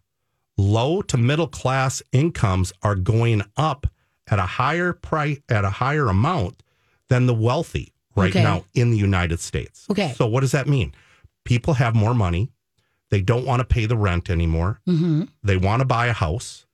low 0.57 1.01
to 1.03 1.17
middle 1.17 1.47
class 1.47 2.01
incomes 2.11 2.73
are 2.81 2.95
going 2.95 3.43
up 3.55 3.85
at 4.27 4.39
a 4.39 4.43
higher 4.45 4.93
price, 4.93 5.37
at 5.47 5.63
a 5.63 5.69
higher 5.69 6.07
amount 6.07 6.63
than 7.09 7.27
the 7.27 7.33
wealthy 7.35 7.93
right 8.15 8.31
Okay. 8.31 8.41
now 8.41 8.65
in 8.73 8.89
the 8.89 8.97
United 8.97 9.39
States. 9.39 9.85
Okay. 9.91 10.13
So 10.15 10.25
what 10.25 10.39
does 10.41 10.53
that 10.53 10.67
mean? 10.67 10.93
People 11.43 11.75
have 11.75 11.93
more 11.95 12.15
money. 12.15 12.51
They 13.09 13.21
don't 13.21 13.45
want 13.45 13.59
to 13.59 13.65
pay 13.65 13.85
the 13.85 13.97
rent 13.97 14.29
anymore. 14.29 14.79
Mm-hmm. 14.87 15.23
They 15.43 15.57
want 15.57 15.81
to 15.81 15.85
buy 15.85 16.07
a 16.07 16.13
house. 16.13 16.65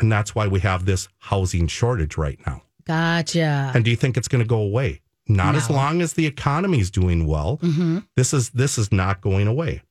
And 0.00 0.10
that's 0.10 0.34
why 0.34 0.48
we 0.48 0.60
have 0.60 0.84
this 0.84 1.08
housing 1.18 1.66
shortage 1.66 2.16
right 2.16 2.38
now. 2.46 2.62
Gotcha. 2.84 3.72
And 3.74 3.84
do 3.84 3.90
you 3.90 3.96
think 3.96 4.16
it's 4.16 4.28
going 4.28 4.42
to 4.42 4.48
go 4.48 4.58
away? 4.58 5.00
Not 5.26 5.54
as 5.54 5.70
long 5.70 6.02
as 6.02 6.12
the 6.12 6.26
economy 6.26 6.80
is 6.80 6.90
doing 6.90 7.26
well. 7.26 7.58
Mm-hmm. 7.62 8.00
This 8.14 8.34
is 8.34 8.50
this 8.50 8.76
is 8.76 8.92
not 8.92 9.22
going 9.22 9.46
away. 9.46 9.82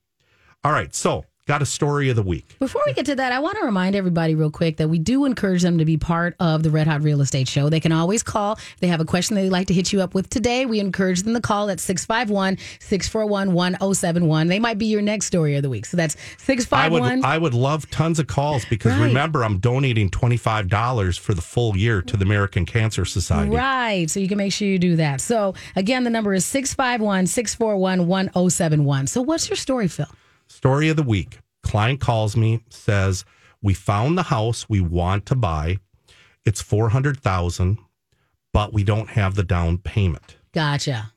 All 0.62 0.70
right, 0.70 0.94
so 0.94 1.24
got 1.46 1.60
a 1.60 1.66
story 1.66 2.08
of 2.08 2.16
the 2.16 2.22
week. 2.22 2.56
Before 2.58 2.80
we 2.86 2.94
get 2.94 3.04
to 3.06 3.14
that, 3.16 3.30
I 3.32 3.38
want 3.38 3.58
to 3.58 3.64
remind 3.66 3.94
everybody 3.94 4.34
real 4.34 4.50
quick 4.50 4.78
that 4.78 4.88
we 4.88 4.98
do 4.98 5.26
encourage 5.26 5.60
them 5.60 5.76
to 5.76 5.84
be 5.84 5.98
part 5.98 6.34
of 6.40 6.62
the 6.62 6.70
Red 6.70 6.86
Hot 6.86 7.02
Real 7.02 7.20
Estate 7.20 7.48
Show. 7.48 7.68
They 7.68 7.80
can 7.80 7.92
always 7.92 8.22
call. 8.22 8.52
If 8.54 8.76
they 8.80 8.86
have 8.86 9.00
a 9.00 9.04
question 9.04 9.36
they'd 9.36 9.50
like 9.50 9.66
to 9.66 9.74
hit 9.74 9.92
you 9.92 10.00
up 10.00 10.14
with 10.14 10.30
today, 10.30 10.64
we 10.64 10.80
encourage 10.80 11.22
them 11.22 11.34
to 11.34 11.40
call 11.42 11.68
at 11.68 11.80
651 11.80 12.56
641 12.80 13.52
1071. 13.52 14.46
They 14.48 14.58
might 14.58 14.78
be 14.78 14.86
your 14.86 15.02
next 15.02 15.26
story 15.26 15.56
of 15.56 15.62
the 15.62 15.68
week. 15.68 15.84
So 15.84 15.96
that's 15.98 16.16
I 16.16 16.88
would 16.88 17.02
651. 17.02 17.24
I 17.24 17.36
would 17.38 17.54
love 17.54 17.90
tons 17.90 18.18
of 18.18 18.26
calls 18.26 18.64
because 18.64 18.92
Right. 18.94 19.06
remember 19.08 19.44
I'm 19.44 19.58
donating 19.58 20.08
twenty 20.10 20.36
five 20.36 20.68
dollars 20.68 21.18
for 21.18 21.34
the 21.34 21.42
full 21.42 21.76
year 21.76 22.00
to 22.02 22.16
the 22.16 22.24
American 22.24 22.64
Cancer 22.64 23.04
Society. 23.04 23.50
Right. 23.54 24.08
So 24.08 24.18
you 24.20 24.28
can 24.28 24.38
make 24.38 24.52
sure 24.52 24.66
you 24.68 24.78
do 24.78 24.96
that. 24.96 25.20
So 25.20 25.54
again, 25.76 26.04
the 26.04 26.10
number 26.10 26.32
is 26.32 26.44
651 26.46 27.26
641 27.26 28.06
1071. 28.06 29.06
So 29.08 29.20
what's 29.20 29.48
your 29.50 29.56
story, 29.56 29.88
Phil? 29.88 30.06
Story 30.54 30.88
of 30.88 30.96
the 30.96 31.02
week. 31.02 31.40
Client 31.62 32.00
calls 32.00 32.36
me, 32.36 32.62
says, 32.70 33.24
We 33.60 33.74
found 33.74 34.16
the 34.16 34.22
house 34.24 34.68
we 34.68 34.80
want 34.80 35.26
to 35.26 35.34
buy. 35.34 35.78
It's 36.44 36.62
four 36.62 36.90
hundred 36.90 37.20
thousand, 37.20 37.78
but 38.52 38.72
we 38.72 38.84
don't 38.84 39.08
have 39.10 39.34
the 39.34 39.42
down 39.42 39.78
payment. 39.78 40.36
Gotcha. 40.52 41.10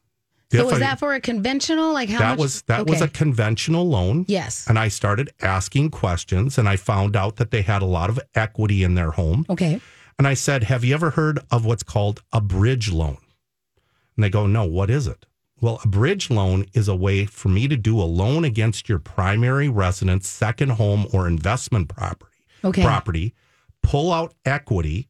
So 0.51 0.59
If 0.59 0.65
was 0.65 0.73
I- 0.75 0.79
that 0.79 0.99
for 0.99 1.13
a 1.13 1.19
conventional? 1.21 1.93
Like 1.93 2.09
how 2.09 2.19
that 2.19 2.29
much? 2.31 2.39
was 2.39 2.61
that 2.63 2.87
was 2.87 3.01
a 3.01 3.07
conventional 3.09 3.87
loan. 3.87 4.25
Yes. 4.27 4.65
And 4.67 4.79
I 4.79 4.87
started 4.87 5.29
asking 5.41 5.91
questions 5.91 6.57
and 6.57 6.67
I 6.67 6.75
found 6.77 7.15
out 7.15 7.35
that 7.35 7.51
they 7.51 7.61
had 7.61 7.81
a 7.81 7.85
lot 7.85 8.09
of 8.09 8.19
equity 8.33 8.81
in 8.83 8.95
their 8.95 9.11
home. 9.11 9.45
Okay. 9.49 9.79
And 10.17 10.27
I 10.27 10.33
said, 10.33 10.63
Have 10.63 10.83
you 10.83 10.95
ever 10.95 11.11
heard 11.11 11.39
of 11.51 11.63
what's 11.65 11.83
called 11.83 12.23
a 12.33 12.41
bridge 12.41 12.91
loan? 12.91 13.17
And 14.15 14.23
they 14.23 14.29
go, 14.29 14.47
No, 14.47 14.65
what 14.65 14.89
is 14.89 15.05
it? 15.05 15.25
Well, 15.59 15.79
a 15.83 15.87
bridge 15.87 16.29
loan 16.29 16.65
is 16.73 16.87
a 16.87 16.95
way 16.95 17.25
for 17.25 17.49
me 17.49 17.67
to 17.67 17.75
do 17.75 17.99
a 17.99 18.03
loan 18.03 18.45
against 18.45 18.87
your 18.87 18.99
primary 18.99 19.69
residence, 19.69 20.27
second 20.27 20.71
home, 20.71 21.07
or 21.11 21.27
investment 21.27 21.89
property. 21.89 22.37
Okay. 22.63 22.83
Property, 22.83 23.33
pull 23.81 24.13
out 24.13 24.33
equity, 24.45 25.09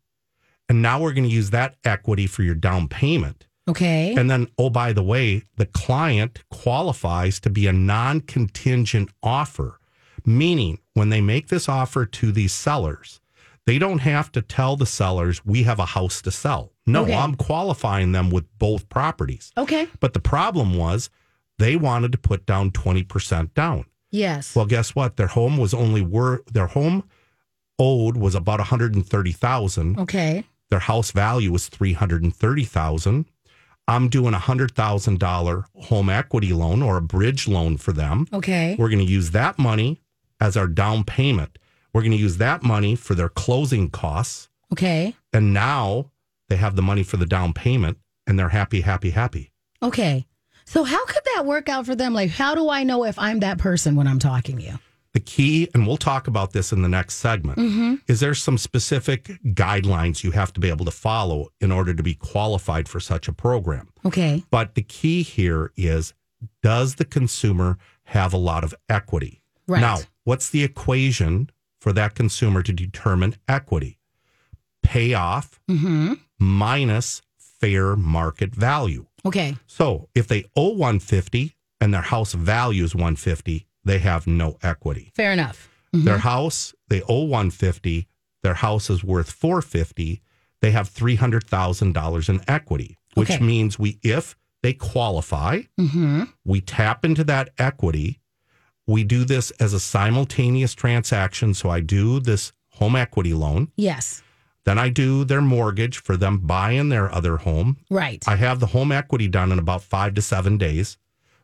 and 0.69 0.81
now 0.81 1.01
we're 1.01 1.13
going 1.13 1.27
to 1.27 1.33
use 1.33 1.49
that 1.49 1.75
equity 1.83 2.27
for 2.27 2.43
your 2.43 2.55
down 2.55 2.87
payment. 2.87 3.47
Okay. 3.67 4.15
And 4.15 4.29
then, 4.31 4.47
oh, 4.57 4.69
by 4.69 4.93
the 4.93 5.03
way, 5.03 5.43
the 5.57 5.65
client 5.65 6.43
qualifies 6.49 7.39
to 7.41 7.49
be 7.49 7.67
a 7.67 7.73
non 7.73 8.21
contingent 8.21 9.09
offer, 9.21 9.79
meaning 10.25 10.79
when 10.93 11.09
they 11.09 11.21
make 11.21 11.47
this 11.47 11.67
offer 11.67 12.05
to 12.05 12.31
these 12.31 12.53
sellers, 12.53 13.19
they 13.65 13.77
don't 13.77 13.99
have 13.99 14.31
to 14.31 14.41
tell 14.41 14.77
the 14.77 14.85
sellers, 14.85 15.45
we 15.45 15.63
have 15.63 15.79
a 15.79 15.87
house 15.87 16.21
to 16.21 16.31
sell. 16.31 16.71
No, 16.87 17.03
Okay. 17.03 17.13
I'm 17.15 17.35
qualifying 17.35 18.11
them 18.13 18.29
with 18.31 18.45
both 18.57 18.87
properties. 18.89 19.51
okay. 19.57 19.87
But 19.99 20.13
the 20.13 20.19
problem 20.19 20.75
was 20.77 21.09
they 21.59 21.75
wanted 21.75 22.11
to 22.13 22.17
put 22.17 22.45
down 22.45 22.71
20% 22.71 23.53
down. 23.53 23.85
Yes. 24.09 24.55
Well, 24.55 24.65
guess 24.65 24.95
what? 24.95 25.17
Their 25.17 25.27
home 25.27 25.57
was 25.57 25.73
only 25.73 26.01
worth, 26.01 26.45
their 26.45 26.67
home 26.67 27.03
owed 27.77 28.15
was 28.17 28.33
about 28.35 28.59
130,000 28.59 29.99
okay. 29.99 30.43
their 30.71 30.79
house 30.79 31.11
value 31.11 31.51
was 31.51 31.67
330,000. 31.67 33.25
I'm 33.89 34.09
doing 34.09 34.33
a 34.33 34.37
$100,000 34.39 35.63
home 35.75 36.09
equity 36.09 36.53
loan 36.53 36.81
or 36.81 36.97
a 36.97 37.01
bridge 37.01 37.47
loan 37.47 37.77
for 37.77 37.93
them. 37.93 38.27
Okay. 38.33 38.75
We're 38.77 38.89
going 38.89 39.05
to 39.05 39.11
use 39.11 39.31
that 39.31 39.57
money 39.57 40.01
as 40.41 40.57
our 40.57 40.67
down 40.67 41.03
payment. 41.03 41.57
We're 41.93 42.01
going 42.01 42.11
to 42.11 42.17
use 42.17 42.37
that 42.37 42.63
money 42.63 42.95
for 42.95 43.15
their 43.15 43.29
closing 43.29 43.89
costs. 43.89 44.49
Okay. 44.73 45.15
And 45.31 45.53
now 45.53 46.11
they 46.49 46.55
have 46.55 46.75
the 46.75 46.81
money 46.81 47.03
for 47.03 47.17
the 47.17 47.25
down 47.25 47.53
payment 47.53 47.97
and 48.25 48.37
they're 48.37 48.49
happy, 48.49 48.81
happy, 48.81 49.11
happy. 49.11 49.51
Okay. 49.81 50.25
So 50.65 50.83
how 50.83 51.05
could 51.05 51.23
that 51.35 51.45
work 51.45 51.69
out 51.69 51.85
for 51.85 51.95
them? 51.95 52.13
Like, 52.13 52.29
how 52.29 52.55
do 52.55 52.69
I 52.69 52.83
know 52.83 53.05
if 53.05 53.17
I'm 53.17 53.39
that 53.39 53.57
person 53.57 53.95
when 53.95 54.07
I'm 54.07 54.19
talking 54.19 54.57
to 54.57 54.63
you? 54.63 54.79
the 55.17 55.21
key, 55.21 55.67
and 55.73 55.87
we'll 55.87 55.97
talk 55.97 56.27
about 56.27 56.53
this 56.53 56.71
in 56.71 56.83
the 56.83 56.87
next 56.87 57.15
segment, 57.15 58.03
is 58.07 58.19
there 58.19 58.35
some 58.35 58.55
specific 58.55 59.23
guidelines 59.45 60.23
you 60.23 60.29
have 60.29 60.53
to 60.53 60.59
be 60.59 60.69
able 60.69 60.85
to 60.85 60.91
follow 60.91 61.47
in 61.59 61.71
order 61.71 61.91
to 61.91 62.03
be 62.03 62.13
qualified 62.13 62.87
for 62.87 62.99
such 62.99 63.27
a 63.27 63.33
program. 63.33 63.89
Okay. 64.05 64.43
But 64.51 64.75
the 64.75 64.83
key 64.83 65.23
here 65.23 65.71
is 65.75 66.13
does 66.61 66.95
the 66.95 67.05
consumer 67.05 67.79
have 68.03 68.31
a 68.31 68.37
lot 68.37 68.63
of 68.63 68.75
equity? 68.89 69.41
Right. 69.67 69.81
Now, 69.81 69.97
what's 70.23 70.51
the 70.51 70.63
equation 70.63 71.49
for 71.81 71.91
that 71.93 72.13
consumer 72.13 72.61
to 72.61 72.71
determine 72.71 73.37
equity? 73.47 73.97
Payoff 74.83 75.59
Mm-hmm. 75.67 76.13
Minus 76.39 77.21
fair 77.37 77.95
market 77.95 78.53
value. 78.55 79.05
Okay. 79.25 79.57
So 79.67 80.09
if 80.15 80.27
they 80.27 80.45
owe 80.55 80.69
150 80.69 81.55
and 81.81 81.93
their 81.93 82.01
house 82.01 82.33
value 82.33 82.83
is 82.83 82.93
150, 82.95 83.65
they 83.83 83.99
have 83.99 84.27
no 84.27 84.57
equity. 84.63 85.11
Fair 85.15 85.31
enough. 85.31 85.69
Their 85.93 86.19
house, 86.19 86.75
they 86.89 87.01
owe 87.03 87.23
150, 87.23 88.07
their 88.43 88.53
house 88.53 88.89
is 88.91 89.03
worth 89.03 89.31
450, 89.31 90.21
they 90.61 90.69
have 90.71 90.89
$300,000 90.93 92.29
in 92.29 92.41
equity, 92.47 92.97
which 93.15 93.31
Okay. 93.31 93.43
means 93.43 93.79
we 93.79 93.97
if 94.03 94.35
they 94.61 94.73
qualify, 94.73 95.61
Mm-hmm. 95.79 96.23
we 96.45 96.61
tap 96.61 97.03
into 97.05 97.23
that 97.23 97.49
equity. 97.57 98.19
We 98.85 99.03
do 99.03 99.23
this 99.25 99.49
as 99.51 99.73
a 99.73 99.79
simultaneous 99.79 100.73
transaction. 100.75 101.53
So 101.53 101.69
I 101.69 101.79
do 101.79 102.19
this 102.19 102.53
home 102.73 102.95
equity 102.95 103.33
loan, 103.33 103.71
Yes. 103.75 104.21
Then 104.67 104.77
I 104.77 104.89
do 104.89 105.23
their 105.23 105.39
mortgage 105.39 105.99
for 105.99 106.17
them 106.17 106.39
buying 106.39 106.89
their 106.89 107.09
other 107.09 107.37
home. 107.37 107.77
Right. 107.89 108.21
I 108.27 108.35
have 108.35 108.59
the 108.59 108.65
home 108.65 108.91
equity 108.91 109.29
done 109.29 109.53
in 109.53 109.59
about 109.59 109.81
five 109.81 110.13
to 110.15 110.21
seven 110.21 110.57
days, 110.57 110.97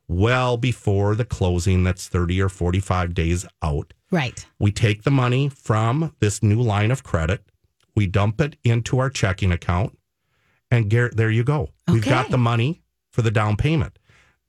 well 0.09 0.57
before 0.57 1.15
the 1.15 1.23
closing 1.23 1.85
that's 1.85 2.09
30 2.09 2.41
or 2.41 2.49
45 2.49 3.13
days 3.13 3.45
out. 3.61 3.93
right. 4.11 4.45
We 4.59 4.73
take 4.73 5.03
the 5.03 5.11
money 5.11 5.47
from 5.47 6.13
this 6.19 6.43
new 6.43 6.61
line 6.61 6.91
of 6.91 7.03
credit, 7.03 7.45
we 7.95 8.07
dump 8.07 8.41
it 8.41 8.57
into 8.65 8.99
our 8.99 9.09
checking 9.09 9.53
account, 9.53 9.97
and 10.69 10.89
Garrett, 10.89 11.15
there 11.15 11.31
you 11.31 11.45
go. 11.45 11.61
Okay. 11.87 11.93
We've 11.93 12.03
got 12.03 12.29
the 12.29 12.37
money 12.37 12.81
for 13.09 13.21
the 13.21 13.31
down 13.31 13.55
payment. 13.55 13.99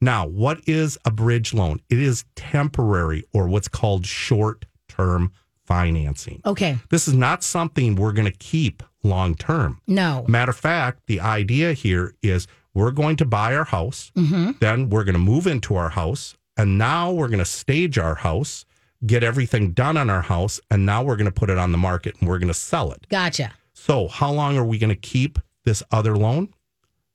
Now, 0.00 0.26
what 0.26 0.58
is 0.66 0.98
a 1.04 1.12
bridge 1.12 1.54
loan? 1.54 1.78
It 1.88 2.00
is 2.00 2.24
temporary 2.34 3.22
or 3.32 3.46
what's 3.46 3.68
called 3.68 4.04
short 4.04 4.66
term 4.88 5.30
financing. 5.64 6.40
Okay. 6.44 6.78
This 6.90 7.08
is 7.08 7.14
not 7.14 7.42
something 7.42 7.96
we're 7.96 8.12
going 8.12 8.30
to 8.30 8.38
keep 8.38 8.82
long 9.02 9.34
term. 9.34 9.80
No. 9.86 10.24
Matter 10.28 10.50
of 10.50 10.56
fact, 10.56 11.06
the 11.06 11.20
idea 11.20 11.72
here 11.72 12.14
is 12.22 12.46
we're 12.74 12.90
going 12.90 13.16
to 13.16 13.24
buy 13.24 13.54
our 13.54 13.64
house, 13.64 14.10
then 14.14 14.90
we're 14.90 15.04
going 15.04 15.14
to 15.14 15.18
move 15.18 15.46
into 15.46 15.76
our 15.76 15.90
house, 15.90 16.36
and 16.56 16.76
now 16.76 17.12
we're 17.12 17.28
going 17.28 17.38
to 17.38 17.44
stage 17.44 17.98
our 17.98 18.16
house, 18.16 18.64
get 19.06 19.22
everything 19.22 19.72
done 19.72 19.96
on 19.96 20.10
our 20.10 20.22
house, 20.22 20.60
and 20.70 20.84
now 20.84 21.02
we're 21.02 21.16
going 21.16 21.26
to 21.26 21.32
put 21.32 21.50
it 21.50 21.58
on 21.58 21.72
the 21.72 21.78
market 21.78 22.16
and 22.18 22.28
we're 22.28 22.38
going 22.38 22.48
to 22.48 22.54
sell 22.54 22.90
it. 22.92 23.06
Gotcha. 23.08 23.52
So, 23.74 24.08
how 24.08 24.32
long 24.32 24.56
are 24.56 24.64
we 24.64 24.78
going 24.78 24.90
to 24.90 24.96
keep 24.96 25.38
this 25.64 25.82
other 25.90 26.16
loan? 26.16 26.52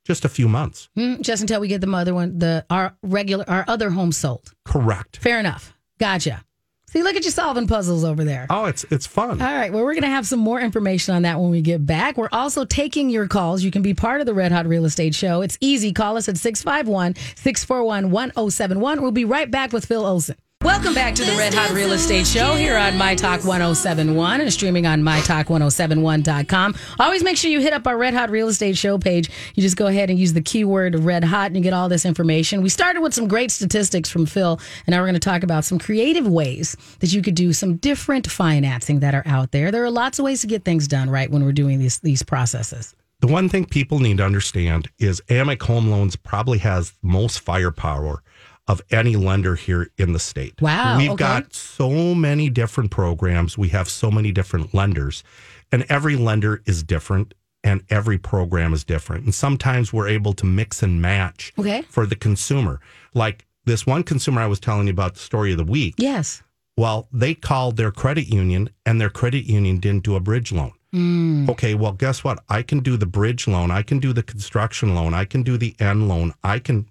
Just 0.04 0.24
a 0.24 0.28
few 0.28 0.48
months. 0.48 0.88
Mm, 0.96 1.20
just 1.20 1.42
until 1.42 1.60
we 1.60 1.68
get 1.68 1.82
the 1.82 1.90
other 1.92 2.14
one, 2.14 2.38
the 2.38 2.64
our 2.70 2.96
regular, 3.02 3.44
our 3.48 3.64
other 3.68 3.90
home 3.90 4.12
sold. 4.12 4.52
Correct. 4.64 5.18
Fair 5.18 5.38
enough. 5.38 5.74
Gotcha. 5.98 6.42
See, 6.90 7.04
look 7.04 7.14
at 7.14 7.24
you 7.24 7.30
solving 7.30 7.68
puzzles 7.68 8.02
over 8.02 8.24
there. 8.24 8.48
Oh, 8.50 8.64
it's 8.64 8.84
it's 8.90 9.06
fun. 9.06 9.40
All 9.40 9.54
right. 9.54 9.72
Well, 9.72 9.84
we're 9.84 9.94
going 9.94 10.02
to 10.02 10.08
have 10.08 10.26
some 10.26 10.40
more 10.40 10.60
information 10.60 11.14
on 11.14 11.22
that 11.22 11.38
when 11.38 11.48
we 11.48 11.62
get 11.62 11.86
back. 11.86 12.16
We're 12.16 12.28
also 12.32 12.64
taking 12.64 13.10
your 13.10 13.28
calls. 13.28 13.62
You 13.62 13.70
can 13.70 13.82
be 13.82 13.94
part 13.94 14.20
of 14.20 14.26
the 14.26 14.34
Red 14.34 14.50
Hot 14.50 14.66
Real 14.66 14.84
Estate 14.84 15.14
Show. 15.14 15.40
It's 15.40 15.56
easy. 15.60 15.92
Call 15.92 16.16
us 16.16 16.28
at 16.28 16.36
651 16.36 17.14
641 17.36 18.10
1071. 18.10 19.02
We'll 19.02 19.12
be 19.12 19.24
right 19.24 19.48
back 19.48 19.72
with 19.72 19.84
Phil 19.86 20.04
Olson. 20.04 20.34
Welcome 20.62 20.92
back 20.92 21.14
to 21.14 21.24
the 21.24 21.32
Red 21.32 21.54
Hot 21.54 21.70
Real 21.70 21.92
Estate 21.92 22.26
Show 22.26 22.54
here 22.54 22.76
on 22.76 22.98
My 22.98 23.14
Talk 23.14 23.44
1071 23.44 24.42
and 24.42 24.52
streaming 24.52 24.86
on 24.86 25.00
MyTalk1071.com. 25.00 26.74
Always 26.98 27.24
make 27.24 27.38
sure 27.38 27.50
you 27.50 27.60
hit 27.60 27.72
up 27.72 27.86
our 27.86 27.96
Red 27.96 28.12
Hot 28.12 28.28
Real 28.28 28.48
Estate 28.48 28.76
Show 28.76 28.98
page. 28.98 29.30
You 29.54 29.62
just 29.62 29.78
go 29.78 29.86
ahead 29.86 30.10
and 30.10 30.18
use 30.18 30.34
the 30.34 30.42
keyword 30.42 30.96
Red 30.96 31.24
Hot 31.24 31.46
and 31.46 31.56
you 31.56 31.62
get 31.62 31.72
all 31.72 31.88
this 31.88 32.04
information. 32.04 32.60
We 32.60 32.68
started 32.68 33.00
with 33.00 33.14
some 33.14 33.26
great 33.26 33.50
statistics 33.50 34.10
from 34.10 34.26
Phil, 34.26 34.60
and 34.86 34.92
now 34.92 35.00
we're 35.00 35.06
going 35.06 35.14
to 35.14 35.20
talk 35.20 35.42
about 35.42 35.64
some 35.64 35.78
creative 35.78 36.28
ways 36.28 36.76
that 36.98 37.10
you 37.10 37.22
could 37.22 37.36
do 37.36 37.54
some 37.54 37.76
different 37.78 38.30
financing 38.30 39.00
that 39.00 39.14
are 39.14 39.22
out 39.24 39.52
there. 39.52 39.70
There 39.70 39.82
are 39.82 39.90
lots 39.90 40.18
of 40.18 40.26
ways 40.26 40.42
to 40.42 40.46
get 40.46 40.66
things 40.66 40.86
done 40.86 41.08
right 41.08 41.30
when 41.30 41.42
we're 41.42 41.52
doing 41.52 41.78
these 41.78 42.00
these 42.00 42.22
processes. 42.22 42.94
The 43.20 43.28
one 43.28 43.48
thing 43.48 43.64
people 43.64 43.98
need 43.98 44.18
to 44.18 44.26
understand 44.26 44.90
is 44.98 45.22
Amec 45.28 45.62
Home 45.62 45.90
Loans 45.90 46.16
probably 46.16 46.58
has 46.58 46.92
most 47.02 47.40
firepower 47.40 48.22
of 48.70 48.80
any 48.90 49.16
lender 49.16 49.56
here 49.56 49.90
in 49.98 50.12
the 50.12 50.18
state. 50.20 50.54
Wow, 50.62 50.96
We've 50.96 51.10
okay. 51.10 51.18
got 51.24 51.52
so 51.52 52.14
many 52.14 52.48
different 52.48 52.90
programs. 52.92 53.58
We 53.58 53.68
have 53.70 53.88
so 53.88 54.10
many 54.12 54.30
different 54.30 54.72
lenders, 54.72 55.24
and 55.72 55.84
every 55.88 56.14
lender 56.16 56.62
is 56.66 56.82
different 56.84 57.34
and 57.62 57.82
every 57.90 58.16
program 58.16 58.72
is 58.72 58.84
different. 58.84 59.24
And 59.24 59.34
sometimes 59.34 59.92
we're 59.92 60.08
able 60.08 60.32
to 60.34 60.46
mix 60.46 60.82
and 60.82 61.02
match 61.02 61.52
Okay. 61.58 61.82
for 61.90 62.06
the 62.06 62.16
consumer. 62.16 62.80
Like 63.12 63.44
this 63.66 63.84
one 63.86 64.02
consumer 64.02 64.40
I 64.40 64.46
was 64.46 64.60
telling 64.60 64.86
you 64.86 64.92
about 64.92 65.14
the 65.14 65.20
story 65.20 65.50
of 65.52 65.58
the 65.58 65.64
week. 65.64 65.94
Yes. 65.98 66.42
Well, 66.78 67.08
they 67.12 67.34
called 67.34 67.76
their 67.76 67.90
credit 67.90 68.28
union 68.28 68.70
and 68.86 68.98
their 69.00 69.10
credit 69.10 69.44
union 69.44 69.78
didn't 69.80 70.04
do 70.04 70.14
a 70.16 70.20
bridge 70.20 70.52
loan. 70.52 70.72
Hmm. 70.92 71.50
Okay, 71.50 71.74
well, 71.74 71.92
guess 71.92 72.24
what? 72.24 72.42
I 72.48 72.62
can 72.62 72.80
do 72.80 72.96
the 72.96 73.06
bridge 73.06 73.46
loan. 73.46 73.70
I 73.70 73.82
can 73.82 73.98
do 73.98 74.12
the 74.14 74.22
construction 74.22 74.94
loan. 74.94 75.12
I 75.12 75.24
can 75.26 75.42
do 75.42 75.56
the 75.58 75.76
end 75.78 76.08
loan. 76.08 76.32
I 76.42 76.58
can, 76.58 76.86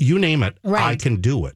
you 0.00 0.18
name 0.18 0.42
it, 0.42 0.58
I 0.64 0.96
can 0.96 1.16
do 1.20 1.46
it. 1.46 1.54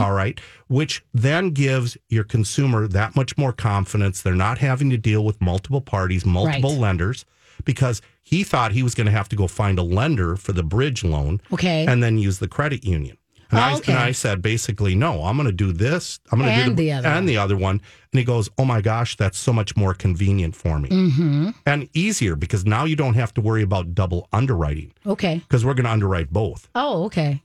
All 0.00 0.12
right. 0.12 0.38
Which 0.68 1.04
then 1.14 1.50
gives 1.50 1.96
your 2.08 2.24
consumer 2.24 2.86
that 2.88 3.16
much 3.16 3.36
more 3.38 3.52
confidence. 3.52 4.22
They're 4.22 4.34
not 4.34 4.58
having 4.58 4.90
to 4.90 4.96
deal 4.98 5.24
with 5.24 5.40
multiple 5.40 5.80
parties, 5.80 6.24
multiple 6.26 6.70
Right. 6.72 6.80
lenders, 6.80 7.24
because 7.64 8.02
he 8.22 8.44
thought 8.44 8.72
he 8.72 8.82
was 8.82 8.94
going 8.94 9.06
to 9.06 9.12
have 9.12 9.28
to 9.30 9.36
go 9.36 9.46
find 9.46 9.78
a 9.78 9.82
lender 9.82 10.36
for 10.36 10.52
the 10.52 10.62
bridge 10.62 11.02
loan 11.04 11.40
Okay. 11.52 11.86
and 11.86 12.02
then 12.02 12.18
use 12.18 12.38
the 12.38 12.48
credit 12.48 12.84
union. 12.84 13.16
And, 13.48 13.60
Oh, 13.60 13.62
I, 13.62 13.74
okay. 13.76 13.92
and 13.92 14.02
I 14.02 14.10
said, 14.10 14.42
basically, 14.42 14.96
no, 14.96 15.22
I'm 15.22 15.36
going 15.36 15.46
to 15.46 15.52
do 15.52 15.70
this. 15.70 16.18
I'm 16.32 16.40
going 16.40 16.52
to 16.58 16.64
do 16.64 16.74
the 16.74 16.90
other 16.90 17.06
and 17.06 17.16
one. 17.18 17.26
the 17.26 17.36
other 17.38 17.56
one. 17.56 17.80
And 18.12 18.18
he 18.18 18.24
goes, 18.24 18.50
oh 18.58 18.64
my 18.64 18.80
gosh, 18.80 19.16
that's 19.16 19.38
so 19.38 19.52
much 19.52 19.76
more 19.76 19.94
convenient 19.94 20.56
for 20.56 20.80
me 20.80 20.88
Mm-hmm. 20.88 21.50
and 21.64 21.88
easier 21.94 22.34
because 22.34 22.66
now 22.66 22.84
you 22.86 22.96
don't 22.96 23.14
have 23.14 23.32
to 23.34 23.40
worry 23.40 23.62
about 23.62 23.94
double 23.94 24.26
underwriting 24.32 24.92
Okay. 25.06 25.36
because 25.48 25.64
we're 25.64 25.74
going 25.74 25.84
to 25.84 25.92
underwrite 25.92 26.32
both. 26.32 26.68
Oh, 26.74 27.04
okay. 27.04 27.40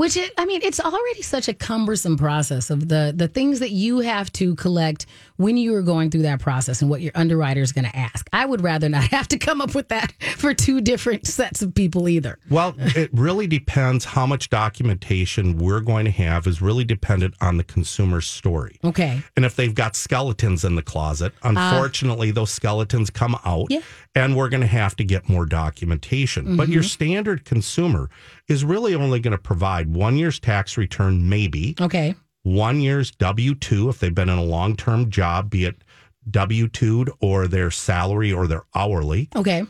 Which 0.00 0.16
it, 0.16 0.32
I 0.38 0.46
mean, 0.46 0.62
it's 0.62 0.80
already 0.80 1.20
such 1.20 1.46
a 1.46 1.52
cumbersome 1.52 2.16
process 2.16 2.70
of 2.70 2.88
the 2.88 3.12
the 3.14 3.28
things 3.28 3.58
that 3.58 3.70
you 3.70 3.98
have 3.98 4.32
to 4.32 4.54
collect 4.54 5.04
when 5.40 5.56
you 5.56 5.74
are 5.74 5.82
going 5.82 6.10
through 6.10 6.20
that 6.20 6.38
process 6.38 6.82
and 6.82 6.90
what 6.90 7.00
your 7.00 7.12
underwriter 7.14 7.62
is 7.62 7.72
going 7.72 7.86
to 7.86 7.96
ask. 7.96 8.28
I 8.30 8.44
would 8.44 8.60
rather 8.60 8.90
not 8.90 9.04
have 9.10 9.26
to 9.28 9.38
come 9.38 9.62
up 9.62 9.74
with 9.74 9.88
that 9.88 10.12
for 10.36 10.52
two 10.52 10.82
different 10.82 11.26
sets 11.26 11.62
of 11.62 11.74
people 11.74 12.08
either. 12.10 12.38
Well, 12.50 12.74
it 12.78 13.08
really 13.14 13.46
depends 13.46 14.04
how 14.04 14.26
much 14.26 14.50
documentation 14.50 15.56
we're 15.56 15.80
going 15.80 16.04
to 16.04 16.10
have 16.10 16.46
is 16.46 16.60
really 16.60 16.84
dependent 16.84 17.34
on 17.40 17.56
the 17.56 17.64
consumer's 17.64 18.28
story. 18.28 18.78
Okay. 18.84 19.22
And 19.34 19.46
if 19.46 19.56
they've 19.56 19.74
got 19.74 19.96
skeletons 19.96 20.62
in 20.62 20.74
the 20.74 20.82
closet, 20.82 21.32
ah. 21.42 21.48
unfortunately, 21.48 22.30
those 22.32 22.50
skeletons 22.50 23.08
come 23.08 23.34
out 23.46 23.68
Yeah. 23.70 23.80
and 24.14 24.36
we're 24.36 24.50
going 24.50 24.60
to 24.60 24.66
have 24.66 24.94
to 24.96 25.04
get 25.04 25.26
more 25.26 25.46
documentation. 25.46 26.56
But 26.56 26.68
your 26.68 26.82
mm-hmm. 26.82 26.88
standard 26.88 27.44
consumer 27.46 28.10
is 28.46 28.62
really 28.62 28.94
only 28.94 29.20
going 29.20 29.32
to 29.32 29.38
provide 29.38 29.94
one 29.94 30.16
year's 30.16 30.38
tax 30.38 30.76
return, 30.76 31.30
maybe 31.30 31.76
Okay. 31.80 32.14
One 32.42 32.80
year's 32.80 33.10
W 33.12 33.54
2 33.54 33.88
if 33.88 33.98
they've 33.98 34.14
been 34.14 34.28
in 34.28 34.38
a 34.38 34.42
long 34.44 34.76
term 34.76 35.10
job, 35.10 35.50
be 35.50 35.64
it 35.64 35.82
W 36.30 36.68
2'd 36.68 37.10
or 37.20 37.46
their 37.48 37.70
salary 37.70 38.32
or 38.32 38.46
their 38.46 38.62
hourly, 38.74 39.28
Okay. 39.36 39.64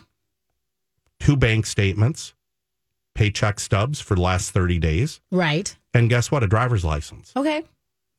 two 1.18 1.36
bank 1.36 1.66
statements, 1.66 2.34
paycheck 3.14 3.60
stubs 3.60 4.00
for 4.00 4.14
the 4.14 4.20
last 4.20 4.50
30 4.50 4.78
days. 4.78 5.20
Right. 5.30 5.76
And 5.94 6.08
guess 6.08 6.30
what? 6.30 6.42
A 6.42 6.46
driver's 6.46 6.84
license. 6.84 7.32
Okay. 7.36 7.62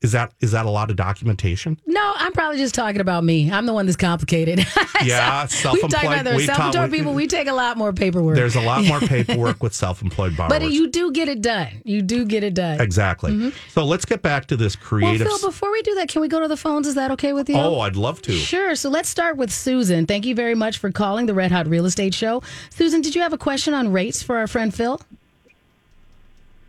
Is 0.02 0.12
that 0.12 0.32
is 0.40 0.50
that 0.50 0.66
a 0.66 0.70
lot 0.70 0.90
of 0.90 0.96
documentation? 0.96 1.78
No, 1.86 2.12
I'm 2.16 2.32
probably 2.32 2.58
just 2.58 2.74
talking 2.74 3.00
about 3.00 3.22
me. 3.24 3.50
I'm 3.52 3.66
the 3.66 3.72
one 3.72 3.86
that's 3.86 3.96
complicated. 3.96 4.66
Yeah, 5.02 5.16
We've 5.42 5.50
talked 5.50 5.52
self-employed. 5.52 6.04
about 6.04 6.24
there 6.24 6.36
we 6.36 6.46
talk- 6.46 6.56
self-employed 6.56 6.90
we- 6.92 6.98
people. 6.98 7.14
We 7.14 7.26
take 7.26 7.48
a 7.48 7.52
lot 7.52 7.76
more 7.76 7.92
paperwork. 7.92 8.36
There's 8.36 8.54
a 8.54 8.60
lot 8.60 8.84
more 8.84 9.00
paperwork 9.14 9.60
with 9.60 9.74
self-employed 9.74 10.36
borrowers. 10.36 10.60
but 10.60 10.70
you 10.70 10.88
do 10.90 11.10
get 11.10 11.28
it 11.28 11.42
done. 11.42 11.66
You 11.84 12.02
do 12.02 12.24
get 12.24 12.44
it 12.44 12.54
done. 12.54 12.80
exactly. 12.80 13.32
Mm-hmm. 13.32 13.48
So 13.70 13.84
let's 13.84 14.04
get 14.04 14.22
back 14.22 14.46
to 14.46 14.56
this 14.56 14.76
creative. 14.76 15.02
Well, 15.02 15.26
creative. 15.26 15.40
Phil, 15.40 15.48
before 15.50 15.72
we 15.72 15.82
do 15.82 15.96
that, 15.96 16.08
can 16.08 16.22
we 16.22 16.28
go 16.28 16.38
to 16.38 16.46
the 16.46 16.56
phones? 16.56 16.86
Is 16.86 16.94
that 16.94 17.10
okay 17.12 17.32
with 17.32 17.48
you? 17.48 17.56
oh, 17.56 17.80
I'd 17.80 17.96
love 17.96 18.22
to. 18.22 18.32
Sure. 18.32 18.76
So 18.76 18.90
let's 18.90 19.08
start 19.08 19.36
with 19.36 19.50
Susan. 19.52 20.06
Thank 20.06 20.24
you 20.24 20.36
very 20.36 20.54
much 20.54 20.78
for 20.78 20.92
calling 20.92 21.26
the 21.26 21.34
Red 21.34 21.50
Hot 21.50 21.66
Real 21.66 21.84
Estate 21.84 22.14
Show. 22.14 22.42
Susan, 22.70 23.00
did 23.00 23.16
you 23.16 23.22
have 23.22 23.32
a 23.32 23.38
question 23.38 23.74
on 23.74 23.90
rates 23.92 24.22
for 24.22 24.36
our 24.36 24.46
friend 24.46 24.72
Phil? 24.72 25.00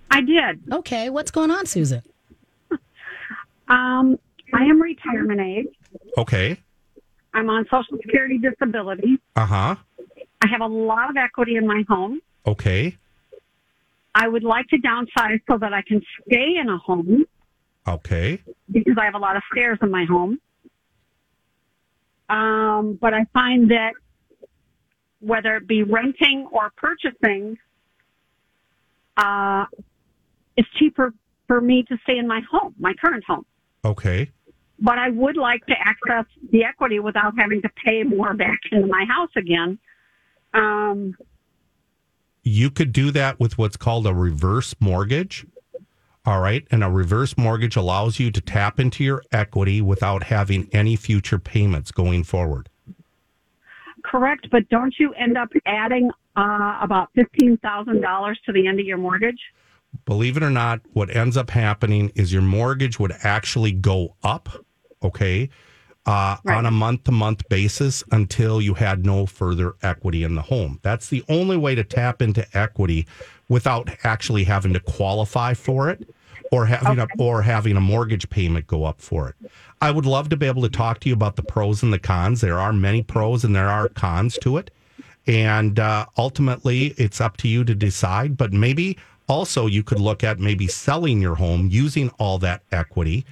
I 0.09 0.21
did. 0.21 0.59
Okay. 0.71 1.11
What's 1.11 1.29
going 1.29 1.51
on, 1.51 1.67
Susan? 1.67 2.01
Um, 3.67 4.17
I 4.53 4.63
am 4.63 4.81
retirement 4.81 5.39
age. 5.39 5.67
Okay. 6.17 6.57
I'm 7.33 7.49
on 7.49 7.65
Social 7.65 7.97
Security 8.01 8.37
disability. 8.37 9.17
Uh 9.35 9.45
huh. 9.45 9.75
I 10.41 10.47
have 10.47 10.61
a 10.61 10.67
lot 10.67 11.09
of 11.09 11.17
equity 11.17 11.55
in 11.55 11.65
my 11.65 11.83
home. 11.87 12.21
Okay. 12.45 12.97
I 14.13 14.27
would 14.27 14.43
like 14.43 14.67
to 14.67 14.77
downsize 14.77 15.41
so 15.49 15.57
that 15.57 15.73
I 15.73 15.81
can 15.81 16.01
stay 16.27 16.57
in 16.61 16.69
a 16.69 16.77
home. 16.77 17.25
Okay. 17.87 18.41
because 18.71 18.95
I 18.99 19.05
have 19.05 19.15
a 19.15 19.19
lot 19.19 19.35
of 19.35 19.43
stairs 19.51 19.77
in 19.81 19.91
my 19.91 20.05
home. 20.05 20.39
Um, 22.29 22.97
but 23.01 23.13
I 23.13 23.25
find 23.33 23.71
that 23.71 23.93
whether 25.19 25.57
it 25.57 25.67
be 25.67 25.83
renting 25.83 26.47
or 26.51 26.71
purchasing, 26.77 27.57
uh, 29.17 29.65
it's 30.55 30.67
cheaper 30.77 31.13
for 31.47 31.59
me 31.59 31.83
to 31.83 31.97
stay 32.03 32.17
in 32.17 32.27
my 32.27 32.41
home, 32.49 32.73
my 32.79 32.93
current 32.93 33.23
home. 33.25 33.45
Okay. 33.85 34.31
But 34.79 34.97
I 34.97 35.09
would 35.09 35.37
like 35.37 35.65
to 35.67 35.75
access 35.79 36.25
the 36.51 36.63
equity 36.63 36.99
without 36.99 37.33
having 37.37 37.61
to 37.61 37.69
pay 37.85 38.03
more 38.03 38.33
back 38.33 38.59
into 38.71 38.87
my 38.87 39.05
house 39.05 39.29
again. 39.35 39.77
Um, 40.53 41.15
You 42.43 42.69
could 42.69 42.91
do 42.91 43.11
that 43.11 43.39
with 43.39 43.57
what's 43.57 43.77
called 43.77 44.05
a 44.07 44.13
reverse 44.13 44.75
mortgage. 44.79 45.45
All 46.25 46.39
right. 46.41 46.65
And 46.71 46.83
a 46.83 46.89
reverse 46.89 47.37
mortgage 47.37 47.75
allows 47.75 48.19
you 48.19 48.31
to 48.31 48.41
tap 48.41 48.79
into 48.79 49.03
your 49.03 49.23
equity 49.31 49.81
without 49.81 50.23
having 50.23 50.69
any 50.71 50.95
future 50.95 51.39
payments 51.39 51.91
going 51.91 52.23
forward. 52.23 52.69
correct, 54.03 54.49
but 54.51 54.67
don't 54.69 54.93
you 54.99 55.13
end 55.13 55.37
up 55.37 55.49
adding 55.65 56.09
uh, 56.35 56.79
about 56.81 57.09
fifteen 57.15 57.57
thousand 57.57 58.01
dollars 58.01 58.39
to 58.45 58.51
the 58.51 58.67
end 58.67 58.79
of 58.79 58.85
your 58.85 58.97
mortgage? 58.97 59.39
Believe 60.05 60.37
it 60.37 60.43
or 60.43 60.49
not, 60.49 60.81
what 60.93 61.15
ends 61.15 61.37
up 61.37 61.49
happening 61.49 62.11
is 62.15 62.33
your 62.33 62.41
mortgage 62.41 62.99
would 62.99 63.13
actually 63.23 63.71
go 63.71 64.15
up, 64.23 64.49
okay, 65.01 65.49
uh, 66.05 66.35
Right. 66.43 66.57
on 66.57 66.65
a 66.65 66.71
month 66.71 67.05
to 67.05 67.11
month 67.11 67.47
basis 67.49 68.03
until 68.11 68.61
you 68.61 68.73
had 68.73 69.05
no 69.05 69.25
further 69.25 69.75
equity 69.81 70.23
in 70.23 70.35
the 70.35 70.41
home. 70.41 70.79
That's 70.81 71.07
the 71.09 71.23
only 71.29 71.55
way 71.55 71.75
to 71.75 71.83
tap 71.83 72.21
into 72.21 72.45
equity 72.57 73.07
without 73.47 73.89
actually 74.03 74.43
having 74.43 74.73
to 74.73 74.79
qualify 74.81 75.53
for 75.53 75.89
it 75.89 76.09
or 76.51 76.65
having 76.65 76.99
a, 76.99 77.07
or 77.17 77.41
having 77.41 77.77
a 77.77 77.81
mortgage 77.81 78.29
payment 78.29 78.67
go 78.67 78.83
up 78.83 78.99
for 78.99 79.29
it. 79.29 79.35
I 79.81 79.91
would 79.91 80.05
love 80.05 80.29
to 80.29 80.37
be 80.37 80.45
able 80.45 80.61
to 80.63 80.69
talk 80.69 80.99
to 81.01 81.09
you 81.09 81.13
about 81.15 81.35
the 81.35 81.43
pros 81.43 81.83
and 81.83 81.93
the 81.93 81.99
cons. 81.99 82.41
There 82.41 82.59
are 82.59 82.73
many 82.73 83.01
pros 83.01 83.43
and 83.43 83.55
there 83.55 83.69
are 83.69 83.87
cons 83.89 84.37
to 84.39 84.57
it. 84.57 84.71
And 85.25 85.79
uh, 85.79 86.05
ultimately, 86.17 86.87
it's 86.97 87.21
up 87.21 87.37
to 87.37 87.47
you 87.47 87.63
to 87.63 87.73
decide. 87.73 88.35
But 88.35 88.51
maybe 88.51 88.97
also 89.27 89.65
you 89.67 89.83
could 89.83 89.99
look 89.99 90.23
at 90.23 90.39
maybe 90.39 90.67
selling 90.67 91.21
your 91.21 91.35
home 91.35 91.69
using 91.71 92.09
all 92.19 92.37
that 92.39 92.61
equity, 92.71 93.25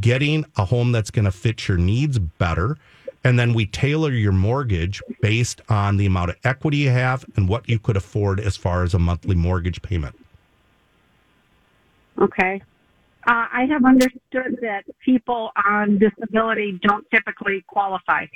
getting 0.00 0.44
a 0.56 0.64
home 0.64 0.92
that's 0.92 1.10
going 1.10 1.24
to 1.24 1.32
fit 1.32 1.68
your 1.68 1.78
needs 1.78 2.18
better. 2.18 2.76
And 3.22 3.38
then 3.38 3.52
we 3.52 3.66
tailor 3.66 4.12
your 4.12 4.32
mortgage 4.32 5.02
based 5.20 5.60
on 5.68 5.98
the 5.98 6.06
amount 6.06 6.30
of 6.30 6.36
equity 6.44 6.78
you 6.78 6.90
have 6.90 7.24
and 7.36 7.48
what 7.48 7.68
you 7.68 7.78
could 7.78 7.96
afford 7.96 8.40
as 8.40 8.56
far 8.56 8.82
as 8.82 8.94
a 8.94 8.98
monthly 8.98 9.34
mortgage 9.34 9.82
payment. 9.82 10.14
Okay. 12.18 12.62
Uh, 13.26 13.46
I 13.52 13.66
have 13.70 13.84
understood 13.84 14.58
that 14.62 14.84
people 15.04 15.50
on 15.66 15.98
disability 15.98 16.80
don't 16.82 17.06
typically 17.10 17.62
qualify. 17.66 18.26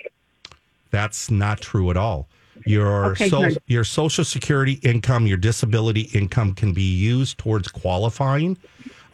That's 0.91 1.31
not 1.31 1.61
true 1.61 1.91
at 1.91 1.97
all. 1.97 2.29
Your 2.65 3.13
Okay, 3.13 3.29
so, 3.29 3.49
your 3.67 3.85
social 3.85 4.25
security 4.25 4.75
income, 4.83 5.27
your 5.27 5.37
disability 5.37 6.03
income 6.13 6.55
can 6.55 6.73
be 6.73 6.83
used 6.83 7.39
towards 7.39 7.69
qualifying. 7.69 8.57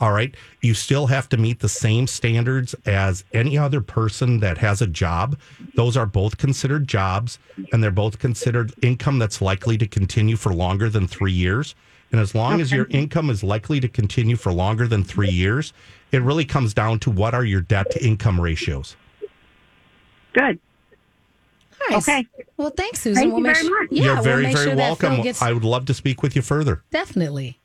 All 0.00 0.12
right. 0.12 0.34
You 0.62 0.72
still 0.72 1.06
have 1.08 1.28
to 1.28 1.36
meet 1.36 1.60
the 1.60 1.68
same 1.68 2.06
standards 2.06 2.74
as 2.86 3.22
any 3.34 3.58
other 3.58 3.82
person 3.82 4.40
that 4.40 4.56
has 4.56 4.80
a 4.80 4.86
job. 4.86 5.38
Those 5.74 5.94
are 5.96 6.06
both 6.06 6.38
considered 6.38 6.88
jobs 6.88 7.38
and 7.72 7.82
they're 7.82 7.90
both 7.90 8.18
considered 8.18 8.72
income 8.82 9.18
that's 9.18 9.42
likely 9.42 9.76
to 9.76 9.86
continue 9.86 10.36
for 10.36 10.54
longer 10.54 10.88
than 10.88 11.06
3 11.06 11.30
years. 11.30 11.74
And 12.12 12.20
as 12.20 12.34
long 12.34 12.62
as 12.62 12.72
your 12.72 12.86
income 12.88 13.28
is 13.28 13.44
likely 13.44 13.78
to 13.78 13.88
continue 13.88 14.36
for 14.36 14.52
longer 14.52 14.88
than 14.88 15.04
3 15.04 15.28
years, 15.28 15.74
it 16.12 16.22
really 16.22 16.46
comes 16.46 16.72
down 16.72 16.98
to 17.00 17.10
what 17.10 17.34
are 17.34 17.44
your 17.44 17.60
debt 17.60 17.90
to 17.90 18.02
income 18.04 18.40
ratios. 18.40 18.96
Good. 20.32 20.58
Nice. 21.90 22.08
Okay. 22.08 22.26
Well, 22.56 22.70
thanks, 22.70 23.00
Susan. 23.00 23.16
Thank 23.22 23.32
we'll 23.32 23.38
you 23.38 23.44
make 23.44 23.56
very 23.56 23.66
sure, 23.66 23.82
much. 23.82 23.88
Yeah, 23.92 24.04
You're 24.04 24.14
we'll 24.14 24.22
very, 24.22 24.42
make 24.44 24.56
very 24.56 24.66
sure 24.66 24.76
that 24.76 24.98
Phil 24.98 25.08
welcome. 25.10 25.22
gets- 25.24 25.42
I 25.42 25.52
would 25.52 25.64
love 25.64 25.86
to 25.86 25.94
speak 25.94 26.22
with 26.22 26.36
you 26.36 26.42
further. 26.42 26.82
definitely. 26.90 27.58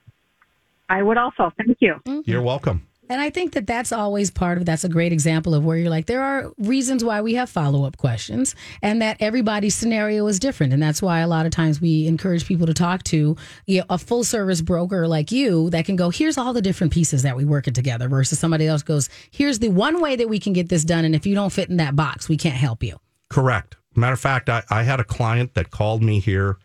I 0.87 1.01
would 1.01 1.17
also. 1.17 1.51
Thank 1.57 1.77
you. 1.79 1.95
Mm-hmm. 2.05 2.29
You're 2.29 2.43
welcome. 2.43 2.87
And 3.09 3.21
I 3.21 3.29
think 3.29 3.53
that 3.53 3.67
that's 3.67 3.91
always 3.91 4.31
part 4.31 4.57
of 4.57 4.65
that's 4.65 4.83
a 4.83 4.89
great 4.89 5.11
example 5.13 5.53
of 5.53 5.63
where 5.63 5.77
you're 5.77 5.91
like 5.91 6.07
there 6.07 6.23
are 6.23 6.51
reasons 6.57 7.03
why 7.03 7.21
we 7.21 7.35
have 7.35 7.49
follow-up 7.49 7.97
questions 7.97 8.55
and 8.81 8.99
that 9.01 9.17
everybody's 9.19 9.75
scenario 9.75 10.25
is 10.25 10.39
different 10.39 10.73
and 10.73 10.81
that's 10.81 11.03
why 11.03 11.19
a 11.19 11.27
lot 11.27 11.45
of 11.45 11.51
times 11.51 11.79
we 11.79 12.07
encourage 12.07 12.47
people 12.47 12.65
to 12.65 12.73
talk 12.73 13.03
to 13.03 13.35
you 13.67 13.79
know, 13.79 13.85
a 13.91 13.99
full 13.99 14.23
service 14.23 14.61
broker 14.61 15.07
like 15.07 15.31
you 15.31 15.69
that 15.69 15.85
can 15.85 15.95
go 15.95 16.09
here's 16.09 16.35
all 16.35 16.51
the 16.51 16.63
different 16.63 16.91
pieces 16.91 17.21
that 17.21 17.37
we 17.37 17.45
work 17.45 17.67
it 17.67 17.75
together 17.75 18.09
versus 18.09 18.39
somebody 18.39 18.65
else 18.65 18.81
goes 18.81 19.07
here's 19.29 19.59
the 19.59 19.69
one 19.69 20.01
way 20.01 20.15
that 20.15 20.27
we 20.27 20.39
can 20.39 20.51
get 20.53 20.69
this 20.69 20.83
done 20.83 21.05
and 21.05 21.13
if 21.13 21.27
you 21.27 21.35
don't 21.35 21.53
fit 21.53 21.69
in 21.69 21.77
that 21.77 21.95
box 21.95 22.27
we 22.27 22.37
can't 22.37 22.55
help 22.55 22.81
you. 22.81 22.97
Correct. 23.29 23.75
Matter 23.95 24.13
of 24.13 24.19
fact, 24.19 24.49
I, 24.49 24.63
I 24.69 24.83
had 24.83 24.99
a 24.99 25.03
client 25.03 25.53
that 25.53 25.71
called 25.71 26.03
me 26.03 26.19
here. 26.19 26.57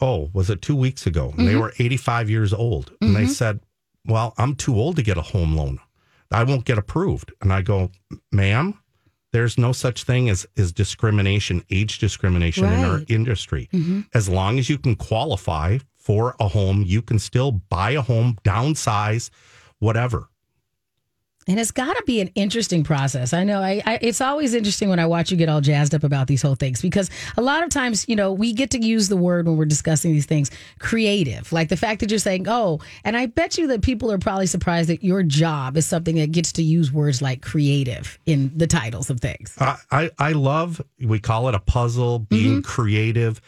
Oh, 0.00 0.30
was 0.32 0.50
it 0.50 0.60
two 0.62 0.76
weeks 0.76 1.06
ago? 1.06 1.26
And 1.30 1.34
Mm-hmm. 1.40 1.46
they 1.46 1.56
were 1.56 1.72
85 1.78 2.28
years 2.30 2.52
old. 2.52 2.92
And 3.00 3.14
they 3.14 3.26
said, 3.26 3.60
Well, 4.06 4.34
I'm 4.38 4.54
too 4.54 4.76
old 4.78 4.96
to 4.96 5.02
get 5.02 5.16
a 5.16 5.22
home 5.22 5.56
loan. 5.56 5.78
I 6.30 6.42
won't 6.44 6.64
get 6.64 6.78
approved. 6.78 7.32
And 7.40 7.52
I 7.52 7.62
go, 7.62 7.90
Ma'am, 8.32 8.80
there's 9.32 9.56
no 9.58 9.72
such 9.72 10.04
thing 10.04 10.28
as, 10.28 10.46
as 10.56 10.72
discrimination, 10.72 11.64
age 11.70 11.98
discrimination 11.98 12.64
in 12.66 12.72
our 12.84 12.94
Right. 12.96 13.02
Mm-hmm. 13.02 13.14
industry. 13.14 13.68
As 14.14 14.28
long 14.28 14.58
as 14.58 14.68
you 14.68 14.78
can 14.78 14.94
qualify 14.96 15.78
for 15.96 16.34
a 16.40 16.48
home, 16.48 16.82
you 16.86 17.00
can 17.02 17.18
still 17.18 17.50
buy 17.52 17.92
a 17.92 18.02
home, 18.02 18.36
downsize, 18.44 19.30
whatever. 19.78 20.28
And 21.46 21.60
it's 21.60 21.70
got 21.70 21.94
to 21.96 22.02
be 22.06 22.20
an 22.20 22.28
interesting 22.34 22.84
process. 22.84 23.32
I 23.32 23.44
know 23.44 23.60
I, 23.60 23.82
I, 23.84 23.98
it's 24.00 24.20
always 24.20 24.54
interesting 24.54 24.88
when 24.88 24.98
I 24.98 25.06
watch 25.06 25.30
you 25.30 25.36
get 25.36 25.48
all 25.48 25.60
jazzed 25.60 25.94
up 25.94 26.04
about 26.04 26.26
these 26.26 26.42
whole 26.42 26.54
things 26.54 26.80
because 26.80 27.10
a 27.36 27.42
lot 27.42 27.62
of 27.62 27.70
times, 27.70 28.08
you 28.08 28.16
know, 28.16 28.32
we 28.32 28.52
get 28.52 28.70
to 28.70 28.78
use 28.78 29.08
the 29.08 29.16
word 29.16 29.46
when 29.46 29.56
we're 29.56 29.64
discussing 29.64 30.12
these 30.12 30.26
things 30.26 30.50
creative. 30.78 31.52
Like 31.52 31.68
the 31.68 31.76
fact 31.76 32.00
that 32.00 32.10
you're 32.10 32.18
saying, 32.18 32.46
oh, 32.48 32.80
and 33.04 33.16
I 33.16 33.26
bet 33.26 33.58
you 33.58 33.66
that 33.68 33.82
people 33.82 34.10
are 34.10 34.18
probably 34.18 34.46
surprised 34.46 34.88
that 34.88 35.04
your 35.04 35.22
job 35.22 35.76
is 35.76 35.86
something 35.86 36.16
that 36.16 36.32
gets 36.32 36.52
to 36.52 36.62
use 36.62 36.92
words 36.92 37.20
like 37.20 37.42
creative 37.42 38.18
in 38.26 38.50
the 38.56 38.66
titles 38.66 39.10
of 39.10 39.20
things. 39.20 39.54
I, 39.58 39.76
I 39.90 40.10
I 40.18 40.32
love 40.32 40.80
we 41.00 41.18
call 41.18 41.48
it 41.48 41.54
a 41.54 41.60
puzzle, 41.60 42.20
being 42.20 42.62
mm-hmm. 42.62 42.70
creative. 42.70 43.40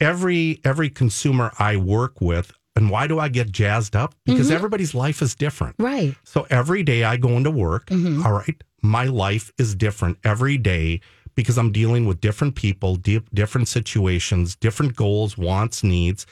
Every 0.00 0.60
every 0.64 0.90
consumer 0.90 1.52
I 1.58 1.76
work 1.76 2.20
with, 2.20 2.52
and 2.76 2.90
why 2.90 3.06
do 3.06 3.18
I 3.18 3.28
get 3.28 3.52
jazzed 3.52 3.94
up? 3.94 4.14
Because 4.24 4.46
mm-hmm. 4.46 4.56
everybody's 4.56 4.94
life 4.94 5.22
is 5.22 5.34
different. 5.34 5.76
Right. 5.78 6.14
So 6.24 6.46
every 6.50 6.82
day 6.82 7.04
I 7.04 7.16
go 7.16 7.30
into 7.30 7.50
work, 7.50 7.86
mm-hmm. 7.86 8.24
all 8.26 8.32
right, 8.32 8.62
my 8.82 9.04
life 9.04 9.52
is 9.58 9.74
different 9.74 10.18
every 10.24 10.58
day 10.58 11.00
because 11.34 11.56
I'm 11.56 11.72
dealing 11.72 12.06
with 12.06 12.20
different 12.20 12.54
people, 12.54 12.96
di- 12.96 13.22
different 13.32 13.68
situations, 13.68 14.56
different 14.56 14.96
goals, 14.96 15.38
wants, 15.38 15.82
needs, 15.82 16.26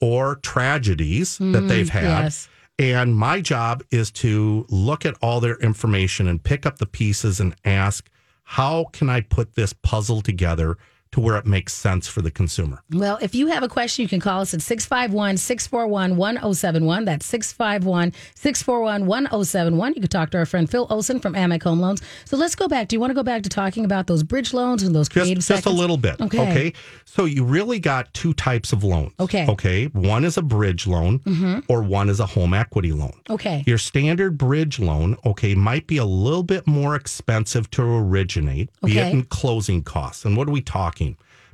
or 0.00 0.36
tragedies 0.36 1.38
that 1.38 1.44
mm, 1.44 1.68
they've 1.68 1.88
had. 1.88 2.02
yes. 2.24 2.48
And 2.78 3.14
my 3.14 3.40
job 3.40 3.84
is 3.90 4.10
to 4.12 4.66
look 4.68 5.06
at 5.06 5.14
all 5.22 5.40
their 5.40 5.56
information 5.56 6.26
and 6.26 6.42
pick 6.42 6.66
up 6.66 6.78
the 6.78 6.86
pieces 6.86 7.38
and 7.38 7.54
ask, 7.64 8.10
how 8.42 8.86
can 8.92 9.08
I 9.08 9.20
put 9.20 9.54
this 9.54 9.72
puzzle 9.72 10.22
together 10.22 10.76
to 11.14 11.20
where 11.20 11.36
it 11.36 11.46
makes 11.46 11.72
sense 11.72 12.08
for 12.08 12.22
the 12.22 12.30
consumer? 12.30 12.82
Well, 12.90 13.18
if 13.22 13.36
you 13.36 13.46
have 13.46 13.62
a 13.62 13.68
question, 13.68 14.02
you 14.02 14.08
can 14.08 14.18
call 14.18 14.40
us 14.40 14.52
at 14.52 14.60
651 14.60 15.36
641 15.36 16.16
1071. 16.16 17.04
That's 17.04 17.24
651 17.26 18.12
641 18.34 19.06
1071. 19.06 19.94
You 19.94 20.00
can 20.00 20.10
talk 20.10 20.30
to 20.30 20.38
our 20.38 20.46
friend 20.46 20.68
Phil 20.68 20.88
Olson 20.90 21.20
from 21.20 21.34
Amec 21.34 21.62
Home 21.62 21.78
Loans. 21.78 22.02
So 22.24 22.36
let's 22.36 22.56
go 22.56 22.66
back. 22.66 22.88
Do 22.88 22.96
you 22.96 23.00
want 23.00 23.10
to 23.10 23.14
go 23.14 23.22
back 23.22 23.44
to 23.44 23.48
talking 23.48 23.84
about 23.84 24.08
those 24.08 24.24
bridge 24.24 24.52
loans 24.52 24.82
and 24.82 24.92
those 24.92 25.08
Just, 25.08 25.24
creative 25.24 25.44
just 25.44 25.66
a 25.66 25.70
little 25.70 25.96
bit. 25.96 26.20
Okay. 26.20 26.40
Okay. 26.40 26.72
So 27.04 27.26
you 27.26 27.44
really 27.44 27.78
got 27.78 28.12
two 28.12 28.34
types 28.34 28.72
of 28.72 28.82
loans. 28.82 29.12
Okay. 29.20 29.46
Okay. 29.48 29.84
One 29.86 30.24
is 30.24 30.36
a 30.36 30.42
bridge 30.42 30.88
loan 30.88 31.20
mm-hmm. 31.20 31.60
or 31.68 31.84
one 31.84 32.08
is 32.08 32.18
a 32.18 32.26
home 32.26 32.54
equity 32.54 32.90
loan. 32.90 33.12
Okay. 33.30 33.62
Your 33.68 33.78
standard 33.78 34.36
bridge 34.36 34.80
loan, 34.80 35.16
okay, 35.24 35.54
might 35.54 35.86
be 35.86 35.98
a 35.98 36.04
little 36.04 36.42
bit 36.42 36.66
more 36.66 36.96
expensive 36.96 37.70
to 37.70 37.82
originate, 37.82 38.70
be 38.82 38.98
Okay. 38.98 39.10
it 39.10 39.12
in 39.12 39.22
closing 39.24 39.82
costs. 39.84 40.24
And 40.24 40.36
what 40.36 40.48
are 40.48 40.50
we 40.50 40.60
talking? 40.60 41.03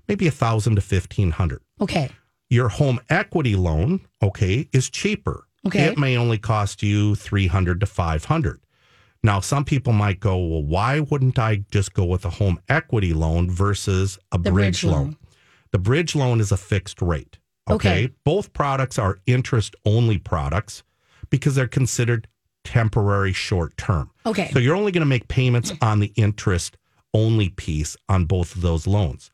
Maybe 0.08 0.26
a 0.26 0.30
thousand 0.30 0.76
to 0.76 0.80
fifteen 0.80 1.32
hundred. 1.32 1.62
Okay. 1.80 2.10
Your 2.48 2.68
home 2.68 2.98
equity 3.08 3.54
loan, 3.54 4.00
okay, 4.22 4.68
is 4.72 4.90
cheaper. 4.90 5.46
Okay. 5.66 5.84
It 5.84 5.98
may 5.98 6.16
only 6.16 6.38
cost 6.38 6.82
you 6.82 7.14
300 7.14 7.80
to 7.80 7.86
500. 7.86 8.60
Now, 9.22 9.40
some 9.40 9.64
people 9.64 9.92
might 9.92 10.18
go, 10.18 10.36
well, 10.38 10.62
why 10.62 11.00
wouldn't 11.00 11.38
I 11.38 11.64
just 11.70 11.92
go 11.92 12.04
with 12.04 12.24
a 12.24 12.30
home 12.30 12.58
equity 12.68 13.12
loan 13.12 13.50
versus 13.50 14.18
a 14.32 14.38
bridge, 14.38 14.54
bridge 14.54 14.84
loan? 14.84 14.94
loan. 14.94 15.16
The 15.72 15.78
bridge 15.78 16.16
loan 16.16 16.40
is 16.40 16.50
a 16.50 16.56
fixed 16.56 17.00
rate. 17.02 17.38
Okay? 17.68 18.04
Okay. 18.04 18.14
Both 18.24 18.52
products 18.52 18.98
are 18.98 19.18
interest 19.26 19.76
only 19.84 20.18
products 20.18 20.82
because 21.28 21.54
they're 21.54 21.68
considered 21.68 22.26
temporary 22.64 23.32
short 23.32 23.76
term. 23.76 24.10
Okay. 24.26 24.50
So 24.52 24.58
you're 24.58 24.74
only 24.74 24.92
going 24.92 25.02
to 25.02 25.06
make 25.06 25.28
payments 25.28 25.72
on 25.82 26.00
the 26.00 26.12
interest 26.16 26.76
only 27.12 27.50
piece 27.50 27.96
on 28.08 28.24
both 28.24 28.56
of 28.56 28.62
those 28.62 28.86
loans. 28.86 29.30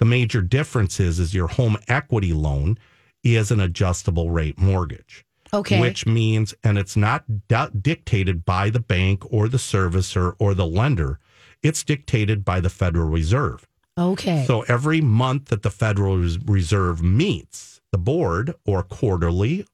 The 0.00 0.06
major 0.06 0.40
difference 0.40 0.98
is, 0.98 1.20
is 1.20 1.34
your 1.34 1.46
home 1.46 1.76
equity 1.86 2.32
loan 2.32 2.78
is 3.22 3.50
an 3.50 3.60
adjustable 3.60 4.30
rate 4.30 4.58
mortgage. 4.58 5.26
Okay. 5.52 5.78
Which 5.78 6.06
means, 6.06 6.54
and 6.64 6.78
it's 6.78 6.96
not 6.96 7.48
di- 7.48 7.68
dictated 7.80 8.44
by 8.44 8.70
the 8.70 8.80
bank 8.80 9.22
or 9.30 9.46
the 9.46 9.58
servicer 9.58 10.34
or 10.38 10.54
the 10.54 10.66
lender, 10.66 11.18
it's 11.62 11.84
dictated 11.84 12.44
by 12.44 12.60
the 12.60 12.70
Federal 12.70 13.08
Reserve. 13.08 13.68
Okay. 13.98 14.44
So 14.46 14.62
every 14.62 15.02
month 15.02 15.46
that 15.46 15.62
the 15.62 15.70
Federal 15.70 16.16
Reserve 16.16 17.02
meets 17.02 17.82
the 17.92 17.98
board 17.98 18.54
or 18.64 18.82
quarterly, 18.82 19.66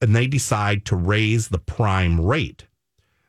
and 0.00 0.14
they 0.14 0.28
decide 0.28 0.84
to 0.84 0.96
raise 0.96 1.48
the 1.48 1.58
prime 1.58 2.20
rate, 2.20 2.66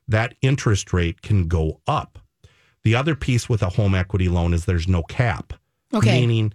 that 0.07 0.35
interest 0.41 0.93
rate 0.93 1.23
can 1.23 1.47
go 1.47 1.81
up. 1.87 2.19
The 2.83 2.95
other 2.95 3.15
piece 3.15 3.49
with 3.49 3.63
a 3.63 3.69
home 3.69 3.95
equity 3.95 4.29
loan 4.29 4.53
is 4.53 4.65
there's 4.65 4.87
no 4.87 5.01
cap. 5.03 5.53
Okay. 5.93 6.21
Meaning, 6.21 6.53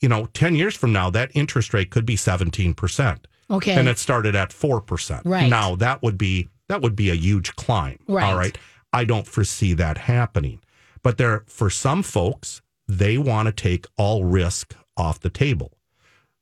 you 0.00 0.08
know, 0.08 0.26
10 0.26 0.54
years 0.54 0.76
from 0.76 0.92
now, 0.92 1.10
that 1.10 1.30
interest 1.34 1.74
rate 1.74 1.90
could 1.90 2.06
be 2.06 2.16
17%. 2.16 3.18
okay. 3.50 3.74
And 3.74 3.88
it 3.88 3.98
started 3.98 4.34
at 4.34 4.50
4%. 4.50 5.22
Right. 5.24 5.48
Now 5.48 5.76
that 5.76 6.02
would 6.02 6.18
be 6.18 6.48
that 6.68 6.82
would 6.82 6.94
be 6.96 7.10
a 7.10 7.14
huge 7.14 7.56
climb. 7.56 7.98
Right. 8.06 8.24
All 8.24 8.36
right. 8.36 8.56
I 8.92 9.04
don't 9.04 9.26
foresee 9.26 9.72
that 9.74 9.96
happening. 9.98 10.60
But 11.02 11.16
there 11.18 11.44
for 11.46 11.70
some 11.70 12.02
folks, 12.02 12.60
they 12.86 13.16
want 13.18 13.46
to 13.46 13.52
take 13.52 13.86
all 13.96 14.24
risk 14.24 14.74
off 14.96 15.20
the 15.20 15.30
table. 15.30 15.72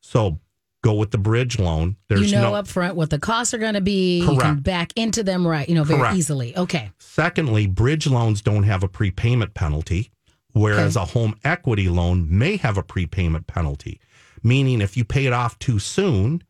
So 0.01 0.41
go 0.83 0.95
with 0.95 1.11
the 1.11 1.19
bridge 1.19 1.59
loan. 1.59 1.97
There's 2.09 2.31
you 2.31 2.37
know 2.37 2.51
no 2.51 2.55
up 2.55 2.69
front 2.69 2.97
what 2.97 3.11
the 3.11 3.19
costs 3.19 3.53
are 3.55 3.59
going 3.59 3.75
to 3.75 3.81
be. 3.81 4.21
You 4.21 4.27
can 4.27 4.39
Correct. 4.39 4.63
back 4.63 4.93
into 4.97 5.23
them 5.23 5.47
right, 5.47 5.69
you 5.69 5.75
know, 5.75 5.85
very 5.85 6.01
Correct. 6.01 6.17
easily. 6.17 6.57
Okay. 6.57 6.91
Secondly, 6.99 7.67
bridge 7.67 8.07
loans 8.07 8.41
don't 8.41 8.63
have 8.63 8.83
a 8.83 8.89
prepayment 8.89 9.55
penalty, 9.55 10.11
whereas 10.57 10.97
Okay. 10.97 11.03
a 11.05 11.07
home 11.07 11.35
equity 11.45 11.89
loan 11.89 12.27
may 12.29 12.57
have 12.57 12.77
a 12.79 12.83
prepayment 12.83 13.47
penalty, 13.47 14.01
meaning 14.43 14.81
if 14.81 14.97
you 14.97 15.05
pay 15.05 15.27
it 15.27 15.33
off 15.33 15.59
too 15.59 15.79
soon, 15.79 16.43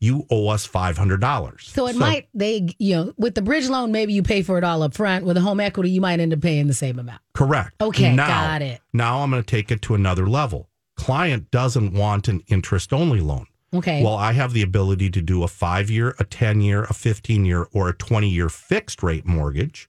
you 0.00 0.26
owe 0.30 0.48
us 0.48 0.66
$500. 0.66 1.60
So 1.62 1.86
it 1.86 1.96
might 1.96 2.28
they 2.34 2.68
you 2.78 2.94
know 2.96 3.12
with 3.16 3.34
the 3.34 3.42
bridge 3.42 3.68
loan 3.68 3.90
maybe 3.92 4.12
you 4.12 4.22
pay 4.22 4.42
for 4.42 4.58
it 4.58 4.64
all 4.64 4.82
up 4.82 4.92
front. 4.94 5.24
With 5.24 5.36
a 5.36 5.40
home 5.40 5.60
equity 5.60 5.90
you 5.90 6.00
might 6.00 6.20
end 6.20 6.32
up 6.34 6.40
paying 6.40 6.66
the 6.66 6.74
same 6.74 6.98
amount. 6.98 7.22
Correct. 7.32 7.80
Okay, 7.80 8.14
now, 8.14 8.26
got 8.26 8.60
it. 8.62 8.80
Now 8.92 9.20
I'm 9.20 9.30
going 9.30 9.42
to 9.42 9.46
take 9.50 9.70
it 9.70 9.80
to 9.82 9.94
another 9.94 10.26
level. 10.26 10.68
Client 10.96 11.50
doesn't 11.50 11.92
want 11.94 12.28
an 12.28 12.42
interest 12.48 12.92
only 12.92 13.20
loan. 13.20 13.46
Okay. 13.72 14.04
Well, 14.04 14.14
I 14.14 14.32
have 14.32 14.52
the 14.52 14.62
ability 14.62 15.10
to 15.10 15.20
do 15.22 15.42
a 15.42 15.48
five 15.48 15.90
year, 15.90 16.14
a 16.18 16.24
10 16.24 16.60
year, 16.60 16.84
a 16.84 16.92
15 16.94 17.44
year, 17.44 17.66
or 17.72 17.88
a 17.88 17.94
20 17.94 18.28
year 18.28 18.48
fixed 18.48 19.02
rate 19.02 19.26
mortgage. 19.26 19.88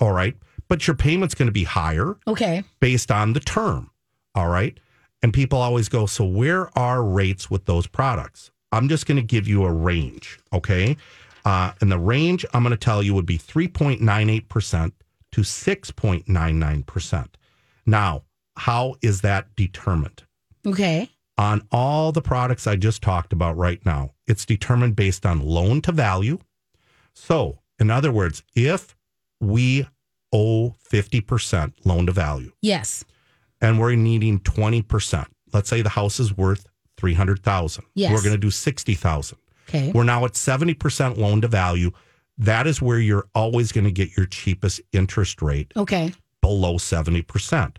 All 0.00 0.12
right. 0.12 0.36
But 0.68 0.86
your 0.86 0.96
payment's 0.96 1.34
going 1.34 1.48
to 1.48 1.52
be 1.52 1.64
higher 1.64 2.16
okay. 2.26 2.62
based 2.80 3.10
on 3.10 3.32
the 3.32 3.40
term. 3.40 3.90
All 4.34 4.48
right. 4.48 4.78
And 5.22 5.32
people 5.32 5.58
always 5.58 5.88
go, 5.88 6.06
so 6.06 6.24
where 6.24 6.76
are 6.78 7.02
rates 7.02 7.50
with 7.50 7.64
those 7.64 7.86
products? 7.86 8.50
I'm 8.70 8.88
just 8.88 9.06
going 9.06 9.16
to 9.16 9.22
give 9.22 9.48
you 9.48 9.64
a 9.64 9.72
range. 9.72 10.38
Okay. 10.52 10.96
Uh, 11.44 11.72
and 11.80 11.90
the 11.90 11.98
range 11.98 12.44
I'm 12.52 12.62
going 12.62 12.70
to 12.70 12.76
tell 12.76 13.02
you 13.02 13.14
would 13.14 13.26
be 13.26 13.38
3.98% 13.38 14.92
to 15.32 15.40
6.99%. 15.40 17.26
Now, 17.86 18.22
how 18.56 18.96
is 19.02 19.22
that 19.22 19.54
determined? 19.56 20.24
Okay. 20.66 21.10
On 21.38 21.66
all 21.70 22.12
the 22.12 22.20
products 22.20 22.66
I 22.66 22.76
just 22.76 23.00
talked 23.00 23.32
about 23.32 23.56
right 23.56 23.84
now, 23.86 24.10
it's 24.26 24.44
determined 24.44 24.96
based 24.96 25.24
on 25.24 25.40
loan 25.40 25.80
to 25.82 25.92
value. 25.92 26.38
So, 27.14 27.60
in 27.78 27.90
other 27.90 28.12
words, 28.12 28.42
if 28.54 28.96
we 29.40 29.86
owe 30.32 30.76
50% 30.90 31.72
loan 31.84 32.06
to 32.06 32.12
value, 32.12 32.52
Yes. 32.62 33.04
and 33.60 33.78
we're 33.80 33.94
needing 33.94 34.40
20%. 34.40 35.26
Let's 35.52 35.68
say 35.68 35.82
the 35.82 35.88
house 35.90 36.20
is 36.20 36.36
worth 36.36 36.66
300,000. 36.98 37.84
Yes. 37.94 38.12
We're 38.12 38.20
going 38.22 38.32
to 38.34 38.38
do 38.38 38.50
60,000. 38.50 39.38
Okay. 39.68 39.92
We're 39.92 40.04
now 40.04 40.24
at 40.24 40.32
70% 40.32 41.16
loan 41.16 41.40
to 41.42 41.48
value. 41.48 41.90
That 42.38 42.66
is 42.66 42.80
where 42.82 42.98
you're 42.98 43.26
always 43.34 43.72
going 43.72 43.84
to 43.84 43.90
get 43.90 44.16
your 44.16 44.26
cheapest 44.26 44.80
interest 44.92 45.40
rate 45.42 45.72
Okay. 45.76 46.12
below 46.42 46.76
70%. 46.76 47.76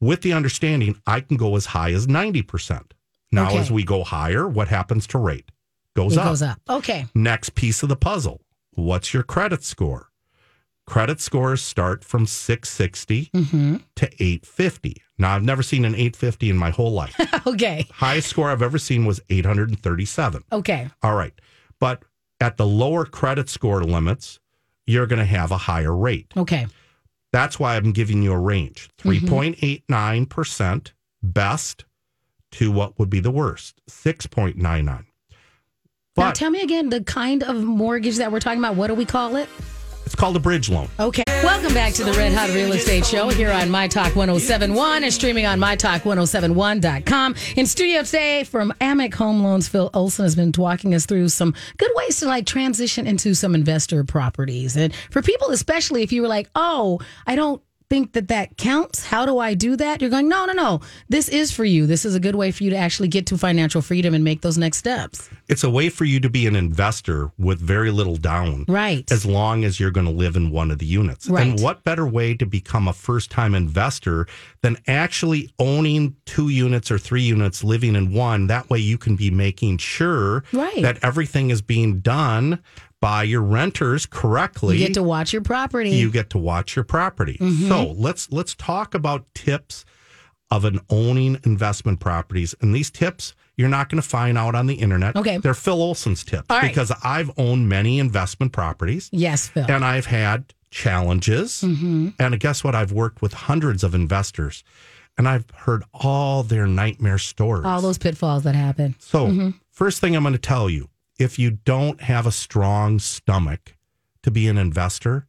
With 0.00 0.22
the 0.22 0.32
understanding 0.32 0.96
I 1.06 1.20
can 1.20 1.36
go 1.36 1.56
as 1.56 1.66
high 1.66 1.92
as 1.92 2.06
90%. 2.06 2.92
Now 3.32 3.48
Okay. 3.48 3.58
as 3.58 3.70
we 3.70 3.84
go 3.84 4.02
higher, 4.04 4.48
what 4.48 4.68
happens 4.68 5.06
to 5.08 5.18
rate? 5.18 5.50
Goes 5.94 6.12
It 6.14 6.18
up. 6.20 6.24
goes 6.26 6.42
up. 6.42 6.60
Okay. 6.68 7.06
Next 7.14 7.54
piece 7.54 7.82
of 7.82 7.88
the 7.88 7.96
puzzle. 7.96 8.40
What's 8.74 9.12
your 9.12 9.22
credit 9.22 9.62
score? 9.64 10.09
Credit 10.90 11.20
scores 11.20 11.62
start 11.62 12.02
from 12.04 12.26
660 12.26 13.30
Mm-hmm. 13.32 13.76
to 13.94 14.06
850. 14.18 15.00
Now, 15.18 15.36
I've 15.36 15.44
never 15.44 15.62
seen 15.62 15.84
an 15.84 15.94
850 15.94 16.50
in 16.50 16.56
my 16.56 16.70
whole 16.70 16.90
life. 16.92 17.14
Okay. 17.46 17.86
Highest 17.92 18.28
score 18.28 18.50
I've 18.50 18.60
ever 18.60 18.76
seen 18.78 19.04
was 19.06 19.20
837. 19.30 20.42
Okay. 20.52 20.88
All 21.02 21.14
right. 21.14 21.32
But 21.78 22.02
at 22.40 22.56
the 22.56 22.66
lower 22.66 23.04
credit 23.04 23.48
score 23.48 23.84
limits, 23.84 24.40
you're 24.84 25.06
going 25.06 25.20
to 25.20 25.24
have 25.24 25.52
a 25.52 25.56
higher 25.58 25.94
rate. 25.96 26.26
Okay. 26.36 26.66
That's 27.32 27.60
why 27.60 27.76
I'm 27.76 27.92
giving 27.92 28.22
you 28.24 28.32
a 28.32 28.38
range 28.38 28.90
Mm-hmm. 29.04 29.26
3.89% 29.32 30.90
best 31.22 31.84
to 32.52 32.72
what 32.72 32.98
would 32.98 33.08
be 33.10 33.20
the 33.20 33.30
worst 33.30 33.80
6.99. 33.88 34.56
now 34.84 35.02
But 36.16 36.34
tell 36.34 36.50
me 36.50 36.62
again 36.62 36.88
the 36.88 37.02
kind 37.04 37.44
of 37.44 37.62
mortgage 37.62 38.16
that 38.16 38.32
we're 38.32 38.40
talking 38.40 38.58
about. 38.58 38.74
What 38.74 38.88
do 38.88 38.94
we 38.94 39.04
call 39.04 39.36
it? 39.36 39.48
It's 40.10 40.16
called 40.16 40.34
a 40.34 40.40
bridge 40.40 40.68
loan. 40.68 40.88
Okay. 40.98 41.22
Welcome 41.28 41.72
back 41.72 41.92
to 41.92 42.02
the 42.02 42.12
Red 42.14 42.32
Hot 42.32 42.48
Real 42.48 42.72
Estate 42.72 43.06
Show 43.06 43.28
here 43.28 43.52
on 43.52 43.70
My 43.70 43.86
Talk 43.86 44.16
1071 44.16 45.04
and 45.04 45.12
streaming 45.12 45.46
on 45.46 45.60
MyTalk1071.com. 45.60 47.36
In 47.54 47.64
studio 47.64 48.02
today 48.02 48.42
from 48.42 48.74
Amec 48.80 49.14
Home 49.14 49.44
Loans, 49.44 49.68
Phil 49.68 49.88
Olson 49.94 50.24
has 50.24 50.34
been 50.34 50.50
walking 50.58 50.96
us 50.96 51.06
through 51.06 51.28
some 51.28 51.54
good 51.76 51.92
ways 51.94 52.18
to 52.18 52.26
like 52.26 52.44
transition 52.44 53.06
into 53.06 53.34
some 53.34 53.54
investor 53.54 54.02
properties. 54.02 54.76
And 54.76 54.92
for 55.12 55.22
people, 55.22 55.50
especially 55.50 56.02
if 56.02 56.10
you 56.10 56.22
were 56.22 56.28
like, 56.28 56.50
oh, 56.56 56.98
I 57.28 57.36
don't 57.36 57.62
think 57.90 58.12
that 58.12 58.28
that 58.28 58.56
counts. 58.56 59.04
How 59.04 59.26
do 59.26 59.38
I 59.38 59.54
do 59.54 59.74
that? 59.76 60.00
You're 60.00 60.10
going, 60.10 60.28
no, 60.28 60.46
no, 60.46 60.52
no. 60.52 60.80
This 61.08 61.28
is 61.28 61.50
for 61.50 61.64
you. 61.64 61.86
This 61.86 62.04
is 62.04 62.14
a 62.14 62.20
good 62.20 62.36
way 62.36 62.52
for 62.52 62.62
you 62.62 62.70
to 62.70 62.76
actually 62.76 63.08
get 63.08 63.26
to 63.26 63.36
financial 63.36 63.82
freedom 63.82 64.14
and 64.14 64.22
make 64.22 64.42
those 64.42 64.56
next 64.56 64.78
steps. 64.78 65.28
It's 65.48 65.64
a 65.64 65.70
way 65.70 65.88
for 65.88 66.04
you 66.04 66.20
to 66.20 66.30
be 66.30 66.46
an 66.46 66.54
investor 66.54 67.32
with 67.36 67.58
very 67.58 67.90
little 67.90 68.14
down. 68.16 68.64
Right. 68.68 69.10
As 69.10 69.26
long 69.26 69.64
as 69.64 69.80
you're 69.80 69.90
going 69.90 70.06
to 70.06 70.12
live 70.12 70.36
in 70.36 70.50
one 70.52 70.70
of 70.70 70.78
the 70.78 70.86
units. 70.86 71.28
Right. 71.28 71.48
And 71.48 71.60
what 71.60 71.82
better 71.82 72.06
way 72.06 72.34
to 72.34 72.46
become 72.46 72.86
a 72.86 72.92
first 72.92 73.28
time 73.32 73.56
investor 73.56 74.28
than 74.62 74.76
actually 74.86 75.52
owning 75.58 76.14
two 76.26 76.48
units 76.48 76.92
or 76.92 76.98
three 76.98 77.22
units, 77.22 77.64
living 77.64 77.96
in 77.96 78.12
one? 78.14 78.46
That 78.46 78.70
way 78.70 78.78
you 78.78 78.98
can 78.98 79.16
be 79.16 79.30
making 79.32 79.78
sure 79.78 80.44
Right. 80.52 80.80
that 80.82 80.98
everything 81.02 81.50
is 81.50 81.60
being 81.60 81.98
done 81.98 82.62
by 83.00 83.22
your 83.22 83.42
renters 83.42 84.06
correctly. 84.06 84.76
You 84.78 84.86
get 84.86 84.94
to 84.94 85.02
watch 85.02 85.32
your 85.32 85.42
property. 85.42 85.90
you 85.90 86.10
get 86.10 86.30
to 86.30 86.38
watch 86.38 86.76
your 86.76 86.84
property. 86.84 87.38
Mm-hmm. 87.40 87.68
So 87.68 87.92
let's 87.92 88.30
let's 88.30 88.54
talk 88.54 88.94
about 88.94 89.26
tips 89.34 89.84
of 90.50 90.64
an 90.64 90.80
owning 90.90 91.38
investment 91.44 92.00
properties. 92.00 92.54
And 92.60 92.74
these 92.74 92.90
tips 92.90 93.34
you're 93.56 93.68
not 93.68 93.88
going 93.90 94.00
to 94.02 94.08
find 94.08 94.38
out 94.38 94.54
on 94.54 94.66
the 94.66 94.74
internet. 94.76 95.16
Okay. 95.16 95.36
They're 95.38 95.52
Phil 95.54 95.82
Olson's 95.82 96.24
tips 96.24 96.46
right. 96.48 96.62
because 96.68 96.90
I've 97.04 97.30
owned 97.38 97.68
many 97.68 97.98
investment 97.98 98.52
properties 98.52 99.10
yes, 99.12 99.48
Phil. 99.48 99.66
and 99.68 99.84
I've 99.84 100.06
had 100.06 100.54
challenges. 100.70 101.62
Mm-hmm. 101.62 102.08
And 102.18 102.40
guess 102.40 102.62
what? 102.64 102.74
I've 102.74 102.92
worked 102.92 103.22
with 103.22 103.32
hundreds 103.32 103.82
of 103.84 103.94
investors 103.94 104.62
and 105.18 105.28
I've 105.28 105.44
heard 105.54 105.84
all 105.92 106.42
their 106.42 106.66
nightmare 106.66 107.18
stories. 107.18 107.64
All 107.66 107.80
those 107.80 107.98
pitfalls 107.98 108.44
that 108.44 108.54
happen. 108.54 108.94
So, 108.98 109.26
Mm-hmm. 109.26 109.50
first 109.70 110.00
thing 110.00 110.14
I'm 110.16 110.22
going 110.22 110.32
to 110.34 110.38
tell 110.38 110.68
you 110.70 110.88
if 111.20 111.38
you 111.38 111.50
don't 111.50 112.00
have 112.00 112.26
a 112.26 112.32
strong 112.32 112.98
stomach 112.98 113.76
to 114.22 114.30
be 114.30 114.48
an 114.48 114.58
investor, 114.58 115.26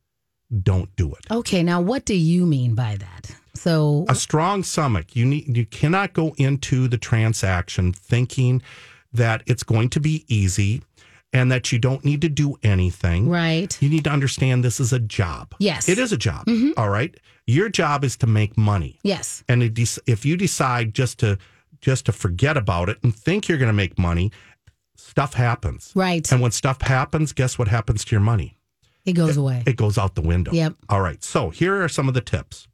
don't 0.64 0.94
do 0.96 1.14
it. 1.14 1.26
Okay, 1.32 1.64
now 1.64 1.80
what 1.82 2.06
do 2.06 2.16
you 2.16 2.46
mean 2.46 2.76
by 2.76 2.98
that? 2.98 3.36
So, 3.54 4.06
A 4.10 4.16
strong 4.16 4.64
stomach. 4.64 5.16
You 5.16 5.26
need 5.26 5.56
you 5.56 5.66
cannot 5.66 6.14
go 6.14 6.34
into 6.38 6.88
the 6.88 6.98
transaction 6.98 7.94
thinking 7.94 8.62
that 9.14 9.44
it's 9.46 9.64
going 9.64 9.90
to 9.90 10.00
be 10.00 10.26
easy 10.28 10.82
and 11.34 11.52
that 11.52 11.72
you 11.72 11.80
don't 11.80 12.04
need 12.04 12.22
to 12.22 12.30
do 12.30 12.58
anything. 12.64 13.30
right. 13.30 13.78
You 13.82 13.90
need 13.90 14.04
to 14.06 14.10
understand 14.10 14.64
this 14.64 14.80
is 14.80 14.92
a 14.94 15.00
job. 15.00 15.54
Yes. 15.60 15.84
Mm-hmm. 15.84 15.92
It 15.92 16.00
is 16.00 16.12
a 16.12 16.18
job. 16.18 16.48
all 16.78 16.90
right. 16.90 17.16
Your 17.46 17.70
job 17.70 18.04
is 18.04 18.16
to 18.18 18.28
make 18.28 18.58
money. 18.58 19.00
Yes. 19.04 19.44
And 19.48 19.64
if 19.64 20.26
you 20.26 20.38
decide 20.38 20.94
just 20.94 21.20
to 21.20 21.38
just 21.82 22.06
to 22.06 22.12
forget 22.12 22.58
about 22.58 22.90
it 22.90 22.98
and 23.04 23.14
think 23.16 23.48
you're 23.48 23.58
going 23.58 23.68
to 23.68 23.74
make 23.74 23.98
money, 23.98 24.32
stuff 25.02 25.34
happens. 25.34 25.92
Right. 25.96 26.30
And 26.32 26.42
when 26.42 26.52
stuff 26.52 26.82
happens, 26.82 27.34
guess 27.34 27.58
what 27.58 27.68
happens 27.68 28.06
to 28.06 28.12
your 28.12 28.22
money? 28.22 28.58
It 29.06 29.14
goes 29.14 29.38
away. 29.38 29.64
It 29.66 29.78
goes 29.78 29.98
out 29.98 30.16
the 30.16 30.22
window. 30.22 30.52
Yep. 30.52 30.76
All 30.90 31.02
right. 31.02 31.24
So 31.24 31.50
here 31.50 31.84
are 31.84 31.90
some 31.90 32.08
of 32.08 32.14
the 32.14 32.22
tips. 32.22 32.68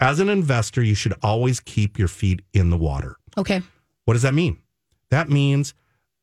As 0.00 0.18
an 0.18 0.30
investor, 0.30 0.82
you 0.82 0.94
should 0.94 1.14
always 1.22 1.60
keep 1.60 1.98
your 1.98 2.08
feet 2.08 2.40
in 2.54 2.70
the 2.70 2.78
water. 2.78 3.16
Okay. 3.36 3.60
What 4.06 4.14
does 4.14 4.22
that 4.22 4.32
mean? 4.32 4.58
That 5.10 5.28
means 5.28 5.74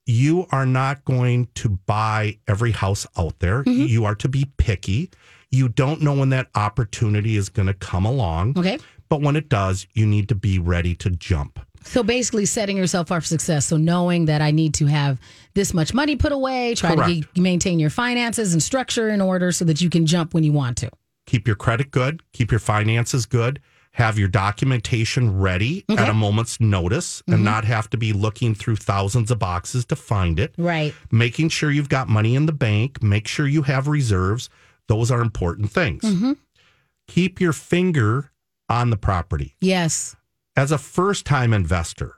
you 0.08 0.48
are 0.52 0.66
not 0.66 1.06
going 1.06 1.50
to 1.56 1.70
buy 1.70 2.40
every 2.48 2.72
house 2.72 3.06
out 3.18 3.40
there. 3.40 3.64
Mm-hmm. 3.64 3.86
You 3.86 4.06
are 4.06 4.16
to 4.16 4.28
be 4.28 4.52
picky. 4.58 5.12
You 5.52 5.70
don't 5.70 6.02
know 6.02 6.16
when 6.16 6.30
that 6.30 6.48
opportunity 6.56 7.36
is 7.36 7.50
going 7.50 7.68
to 7.68 7.74
come 7.74 8.06
along. 8.06 8.58
Okay. 8.58 8.80
But 9.10 9.22
when 9.22 9.36
it 9.36 9.50
does, 9.50 9.86
you 9.94 10.06
need 10.06 10.28
to 10.30 10.36
be 10.36 10.60
ready 10.60 10.96
to 10.96 11.10
jump. 11.12 11.60
So 11.88 12.04
basically, 12.04 12.46
setting 12.46 12.78
yourself 12.78 13.12
up 13.12 13.24
for 13.24 13.28
success. 13.28 13.66
So 13.66 13.78
knowing 13.78 14.26
that 14.26 14.42
I 14.42 14.52
need 14.52 14.74
to 14.76 14.86
have 14.86 15.20
this 15.54 15.74
much 15.74 15.94
money 15.94 16.16
put 16.16 16.32
away, 16.32 16.76
try 16.76 16.92
to 16.92 16.96
Correct. 16.96 17.34
be, 17.34 17.42
maintain 17.42 17.80
your 17.80 17.90
finances 17.90 18.54
and 18.54 18.62
structure 18.62 19.10
in 19.10 19.22
order 19.22 19.52
so 19.52 19.66
that 19.66 19.82
you 19.82 19.90
can 19.90 20.06
jump 20.06 20.34
when 20.34 20.44
you 20.44 20.52
want 20.52 20.78
to. 20.78 20.90
Keep 21.26 21.48
your 21.48 21.56
credit 21.56 21.92
good, 21.92 22.22
keep 22.32 22.52
your 22.52 22.60
finances 22.60 23.26
good, 23.26 23.60
have 23.92 24.20
your 24.20 24.28
documentation 24.28 25.40
ready 25.40 25.84
at 25.90 26.08
a 26.08 26.14
moment's 26.14 26.60
notice 26.62 27.24
and 27.26 27.38
mm-hmm. 27.38 27.46
not 27.46 27.66
have 27.66 27.90
to 27.90 27.98
be 27.98 28.14
looking 28.14 28.54
through 28.54 28.76
thousands 28.76 29.32
of 29.32 29.40
boxes 29.40 29.86
to 29.86 29.96
find 29.96 30.40
it. 30.40 30.54
Right. 30.58 30.94
Making 31.12 31.50
sure 31.50 31.72
you've 31.72 31.90
got 31.90 32.08
money 32.08 32.36
in 32.36 32.46
the 32.46 32.54
bank, 32.54 33.02
make 33.02 33.28
sure 33.28 33.48
you 33.48 33.64
have 33.64 33.88
reserves. 33.88 34.50
Those 34.88 35.10
are 35.10 35.20
important 35.20 35.72
things. 35.72 36.04
Mm-hmm. 36.04 36.34
Keep 37.08 37.42
your 37.42 37.54
finger 37.54 38.32
on 38.70 38.92
the 38.92 38.98
property. 38.98 39.56
Yes. 39.62 40.16
As 40.58 40.72
a 40.72 40.80
first 40.80 41.24
time 41.24 41.54
investor, 41.54 42.16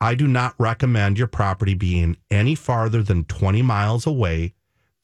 I 0.00 0.14
do 0.14 0.28
not 0.28 0.54
recommend 0.58 1.18
your 1.18 1.26
property 1.26 1.74
being 1.74 2.16
any 2.30 2.54
farther 2.54 3.02
than 3.02 3.24
20 3.24 3.62
miles 3.62 4.06
away 4.06 4.54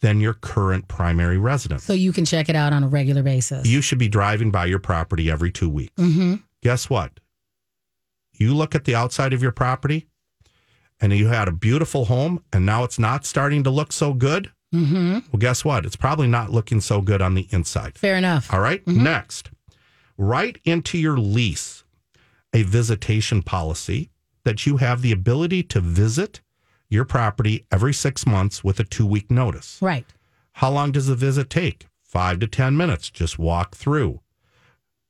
than 0.03 0.21
your 0.21 0.35
current 0.35 0.87
primary 0.87 1.37
residence. 1.37 1.83
So 1.83 1.95
you 1.95 2.13
can 2.13 2.25
check 2.25 2.49
it 2.49 2.55
out 2.55 2.73
on 2.73 2.85
a 2.85 2.89
regular 2.89 3.25
basis. 3.25 3.67
You 3.67 3.83
should 3.83 3.99
be 3.99 4.09
driving 4.09 4.53
by 4.53 4.67
your 4.67 4.79
property 4.79 5.29
every 5.29 5.51
two 5.51 5.69
weeks. 5.69 5.95
mm-hmm. 6.01 6.37
Guess 6.63 6.89
what? 6.89 7.19
You 8.35 8.55
look 8.55 8.77
at 8.77 8.85
the 8.85 8.95
outside 8.95 9.33
of 9.33 9.43
your 9.43 9.51
property 9.51 10.07
and 11.01 11.13
you 11.13 11.27
had 11.27 11.49
a 11.49 11.53
beautiful 11.53 12.05
home 12.05 12.45
and 12.53 12.65
now 12.65 12.85
it's 12.85 13.01
not 13.01 13.27
starting 13.27 13.65
to 13.65 13.71
look 13.71 13.93
so 13.93 14.15
good. 14.15 14.53
Mm-hmm. 14.73 15.13
Well, 15.33 15.41
guess 15.41 15.65
what? 15.65 15.85
It's 15.85 15.97
probably 15.97 16.29
not 16.29 16.53
looking 16.53 16.81
so 16.81 17.01
good 17.01 17.21
on 17.21 17.35
the 17.35 17.49
inside. 17.51 17.99
Fair 17.99 18.15
enough. 18.15 18.53
All 18.53 18.61
right? 18.61 18.87
Next, 18.87 19.51
right 20.17 20.57
into 20.65 20.99
your 20.99 21.19
lease 21.19 21.80
a 22.53 22.63
visitation 22.63 23.43
policy 23.43 24.11
that 24.45 24.67
you 24.67 24.79
have 24.79 25.03
the 25.03 25.13
ability 25.13 25.63
to 25.65 25.81
visit 25.81 26.41
your 26.89 27.05
property 27.05 27.67
every 27.71 27.93
six 27.93 28.27
months 28.27 28.65
with 28.65 28.81
a 28.81 28.85
two 28.85 29.07
week 29.07 29.31
notice. 29.31 29.79
Right. 29.81 30.07
How 30.55 30.71
long 30.71 30.93
does 30.93 31.07
the 31.07 31.15
visit 31.15 31.49
take? 31.51 31.87
Five 32.03 32.41
to 32.41 32.47
10 32.49 32.77
minutes. 32.77 33.09
Just 33.11 33.39
walk 33.39 33.77
through. 33.77 34.21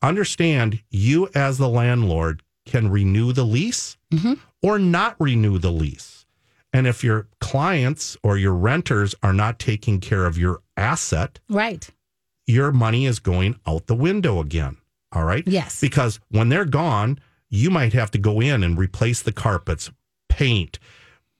Understand 0.02 0.80
you, 0.90 1.28
as 1.34 1.58
the 1.58 1.68
landlord, 1.68 2.42
can 2.66 2.90
renew 2.90 3.32
the 3.32 3.44
lease 3.44 3.96
mm-hmm. 4.12 4.34
or 4.62 4.78
not 4.78 5.16
renew 5.18 5.58
the 5.58 5.72
lease. 5.72 6.26
And 6.72 6.86
if 6.86 7.02
your 7.02 7.26
clients 7.40 8.16
or 8.22 8.38
your 8.38 8.54
renters 8.54 9.14
are 9.22 9.32
not 9.32 9.58
taking 9.58 9.98
care 10.00 10.24
of 10.26 10.38
your 10.38 10.60
asset, 10.76 11.40
Right. 11.48 11.88
your 12.46 12.70
money 12.72 13.06
is 13.06 13.18
going 13.18 13.58
out 13.66 13.86
the 13.86 13.94
window 13.94 14.40
again. 14.40 14.76
All 15.12 15.24
right. 15.24 15.46
Yes. 15.46 15.80
Because 15.80 16.20
when 16.30 16.48
they're 16.48 16.64
gone, 16.64 17.18
you 17.50 17.70
might 17.70 17.92
have 17.92 18.10
to 18.12 18.18
go 18.18 18.40
in 18.40 18.62
and 18.62 18.78
replace 18.78 19.20
the 19.22 19.32
carpets, 19.32 19.90
paint, 20.28 20.78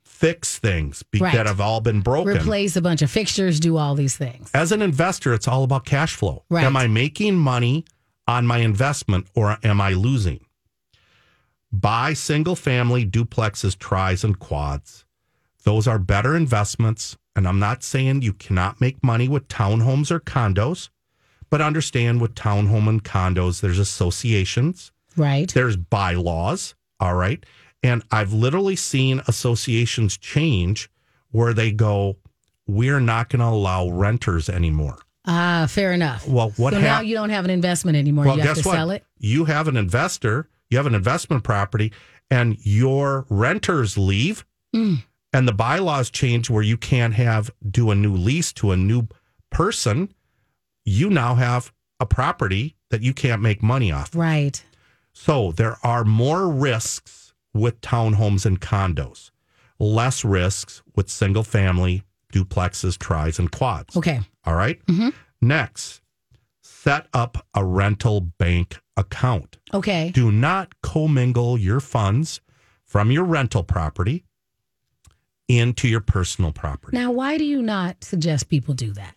fix 0.03 0.59
things 0.59 1.03
be- 1.05 1.21
Right. 1.21 1.33
that 1.35 1.47
have 1.47 1.61
all 1.61 1.81
been 1.81 2.01
broken. 2.01 2.37
Replace 2.37 2.77
a 2.77 2.83
bunch 2.83 3.01
of 3.01 3.11
fixtures, 3.11 3.59
do 3.61 3.77
all 3.79 3.95
these 3.95 4.17
things. 4.17 4.51
As 4.53 4.73
an 4.73 4.83
investor, 4.83 5.33
it's 5.33 5.49
all 5.49 5.63
about 5.65 5.87
cash 5.87 6.15
flow. 6.15 6.45
Right. 6.51 6.65
Am 6.65 6.77
I 6.77 6.87
making 6.89 7.37
money 7.39 7.85
on 8.27 8.47
my 8.47 8.59
investment 8.59 9.29
or 9.35 9.57
am 9.63 9.81
I 9.81 9.93
losing? 9.93 10.45
Buy 11.73 12.13
single 12.15 12.57
family 12.57 13.07
duplexes, 13.07 13.79
tries, 13.79 14.25
and 14.25 14.39
quads. 14.39 15.05
Those 15.63 15.87
are 15.87 15.99
better 15.99 16.35
investments. 16.37 17.17
And 17.37 17.47
I'm 17.47 17.61
not 17.61 17.85
saying 17.85 18.23
you 18.23 18.33
cannot 18.33 18.81
make 18.81 19.05
money 19.05 19.29
with 19.29 19.47
townhomes 19.47 20.11
or 20.11 20.19
condos, 20.19 20.89
but 21.49 21.61
understand 21.61 22.21
with 22.21 22.35
townhome 22.35 22.89
and 22.89 23.03
condos, 23.05 23.61
there's 23.61 23.79
associations, 23.79 24.91
Right. 25.21 25.53
there's 25.53 25.77
bylaws. 25.77 26.75
All 26.99 27.15
right. 27.15 27.45
And 27.83 28.03
I've 28.11 28.33
literally 28.33 28.77
seen 28.77 29.23
associations 29.29 30.17
change 30.17 30.91
where 31.31 31.55
they 31.55 31.73
go, 31.73 32.17
we're 32.67 33.01
not 33.01 33.29
going 33.31 33.41
to 33.41 33.47
allow 33.47 33.89
renters 33.89 34.49
anymore. 34.49 34.99
Ah, 35.27 35.67
fair 35.69 35.93
enough. 35.93 36.27
Well, 36.27 36.51
what 36.57 36.73
so 36.73 36.81
now 36.81 37.01
you 37.01 37.15
don't 37.15 37.31
have 37.31 37.45
an 37.45 37.51
investment 37.51 37.97
anymore. 37.97 38.25
Well, 38.27 38.37
you 38.37 38.43
have 38.43 38.59
to 38.59 38.69
what? 38.69 38.75
sell 38.75 38.91
it. 38.91 39.05
You 39.19 39.45
have 39.47 39.69
an 39.69 39.77
investor, 39.77 40.49
you 40.71 40.77
have 40.79 40.87
an 40.87 40.95
investment 40.95 41.45
property, 41.45 41.93
and 42.31 42.57
your 42.63 43.27
renters 43.29 43.97
leave, 43.99 44.45
Mm. 44.75 45.03
and 45.33 45.49
the 45.49 45.53
bylaws 45.53 46.11
change 46.11 46.49
where 46.49 46.63
you 46.63 46.77
can't 46.77 47.15
have 47.15 47.51
do 47.69 47.91
a 47.91 47.95
new 47.95 48.15
lease 48.15 48.53
to 48.55 48.71
a 48.73 48.77
new 48.77 49.09
person. 49.51 50.13
You 50.85 51.11
now 51.11 51.35
have 51.35 51.73
a 51.99 52.07
property 52.07 52.77
that 52.91 53.03
you 53.03 53.13
can't 53.13 53.43
make 53.43 53.63
money 53.63 53.91
off. 53.93 54.15
Right. 54.15 54.63
So 55.13 55.53
there 55.53 55.77
are 55.83 56.05
more 56.05 56.49
risks 56.49 57.33
with 57.53 57.81
townhomes 57.81 58.47
and 58.47 58.61
condos, 58.61 59.31
less 59.79 60.25
risks 60.25 60.83
with 60.95 61.11
single 61.11 61.43
family 61.43 62.05
duplexes, 62.33 62.97
tries, 62.97 63.39
and 63.39 63.51
quads. 63.51 63.97
Okay. 63.97 64.21
All 64.45 64.55
right? 64.55 64.85
Mm-hmm. 64.87 65.11
Next, 65.41 66.01
set 66.63 67.07
up 67.13 67.47
a 67.55 67.65
rental 67.65 68.21
bank 68.21 68.79
account. 68.97 69.59
Okay. 69.75 70.11
Do 70.11 70.31
not 70.31 70.81
commingle 70.83 71.59
your 71.59 71.81
funds 71.81 72.41
from 72.85 73.11
your 73.11 73.25
rental 73.25 73.63
property 73.63 74.25
into 75.49 75.89
your 75.89 76.01
personal 76.01 76.53
property. 76.53 76.97
Now, 76.97 77.11
why 77.11 77.37
do 77.37 77.45
you 77.45 77.61
not 77.63 78.05
suggest 78.05 78.49
people 78.49 78.75
do 78.75 78.93
that? 78.93 79.17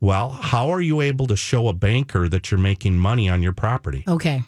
Well, 0.00 0.30
how 0.30 0.70
are 0.70 0.80
you 0.80 1.00
able 1.00 1.26
to 1.26 1.36
show 1.36 1.68
a 1.68 1.72
banker 1.72 2.28
that 2.28 2.50
you're 2.50 2.60
making 2.60 2.96
money 2.98 3.28
on 3.28 3.42
your 3.42 3.52
property? 3.52 4.04
Okay. 4.06 4.42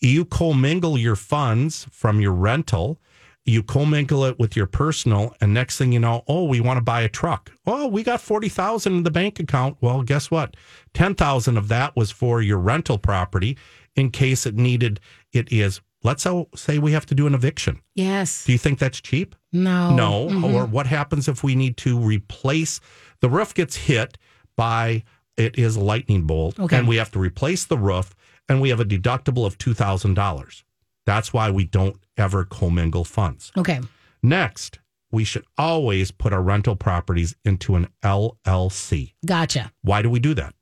You 0.00 0.24
commingle 0.24 0.96
your 0.98 1.16
funds 1.16 1.86
from 1.90 2.20
your 2.20 2.32
rental, 2.32 2.98
you 3.44 3.62
commingle 3.62 4.24
it 4.24 4.38
with 4.38 4.54
your 4.56 4.66
personal, 4.66 5.34
and 5.40 5.52
next 5.54 5.76
thing 5.78 5.92
you 5.92 5.98
know, 5.98 6.22
oh, 6.28 6.44
we 6.44 6.60
want 6.60 6.76
to 6.76 6.82
buy 6.82 7.00
a 7.02 7.08
truck. 7.08 7.50
Oh, 7.66 7.86
we 7.86 8.02
got 8.02 8.20
forty 8.20 8.48
thousand 8.48 8.94
in 8.96 9.02
the 9.02 9.10
bank 9.10 9.40
account. 9.40 9.76
Well, 9.80 10.02
guess 10.02 10.30
what? 10.30 10.56
Ten 10.94 11.14
thousand 11.14 11.56
of 11.56 11.68
that 11.68 11.96
was 11.96 12.10
for 12.10 12.42
your 12.42 12.58
rental 12.58 12.98
property 12.98 13.56
in 13.96 14.10
case 14.10 14.46
it 14.46 14.54
needed. 14.56 15.00
It 15.32 15.50
is. 15.52 15.80
Let's 16.02 16.26
say 16.54 16.78
we 16.78 16.92
have 16.92 17.04
to 17.06 17.14
do 17.14 17.26
an 17.26 17.34
eviction. 17.34 17.80
Yes. 17.94 18.44
Do 18.46 18.52
you 18.52 18.58
think 18.58 18.78
that's 18.78 19.00
cheap? 19.02 19.34
No. 19.52 19.94
No. 19.94 20.28
Mhm. 20.28 20.54
Or 20.54 20.64
what 20.64 20.86
happens 20.86 21.28
if 21.28 21.42
we 21.44 21.54
need 21.54 21.76
to 21.78 21.98
replace 21.98 22.80
the 23.20 23.28
roof 23.28 23.52
gets 23.52 23.76
hit 23.76 24.16
by 24.56 25.02
it 25.36 25.58
is 25.58 25.76
a 25.76 25.80
lightning 25.80 26.22
bolt 26.22 26.58
Okay. 26.58 26.76
and 26.78 26.88
we 26.88 26.96
have 26.96 27.10
to 27.10 27.18
replace 27.18 27.64
the 27.66 27.76
roof 27.76 28.14
and 28.50 28.60
we 28.60 28.68
have 28.68 28.80
a 28.80 28.84
deductible 28.84 29.46
of 29.46 29.56
$2,000. 29.56 30.62
That's 31.06 31.32
why 31.32 31.50
we 31.50 31.64
don't 31.64 31.96
ever 32.18 32.44
commingle 32.44 33.04
funds. 33.04 33.50
Okay. 33.56 33.80
Next, 34.22 34.78
we 35.10 35.24
should 35.24 35.44
always 35.56 36.10
put 36.10 36.32
our 36.32 36.42
rental 36.42 36.76
properties 36.76 37.34
into 37.44 37.76
an 37.76 37.88
LLC. 38.02 39.14
Gotcha. 39.24 39.72
Why 39.82 40.02
do 40.02 40.10
we 40.10 40.20
do 40.20 40.34
that? 40.34 40.54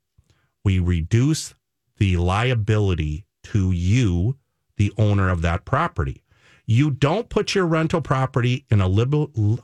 We 0.63 0.79
reduce 0.79 1.53
the 1.97 2.17
liability 2.17 3.25
to 3.45 3.71
you, 3.71 4.37
the 4.77 4.93
owner 4.97 5.29
of 5.29 5.41
that 5.41 5.65
property. 5.65 6.23
You 6.65 6.91
don't 6.91 7.27
put 7.29 7.55
your 7.55 7.65
rental 7.65 8.01
property 8.01 8.65
in 8.69 8.79
a 8.81 8.87
lib- 8.87 9.59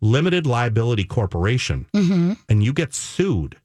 limited 0.00 0.46
liability 0.46 1.04
corporation 1.04 1.86
Mm-hmm. 1.94 2.32
and 2.48 2.62
you 2.62 2.72
get 2.72 2.94
sued. 2.94 3.56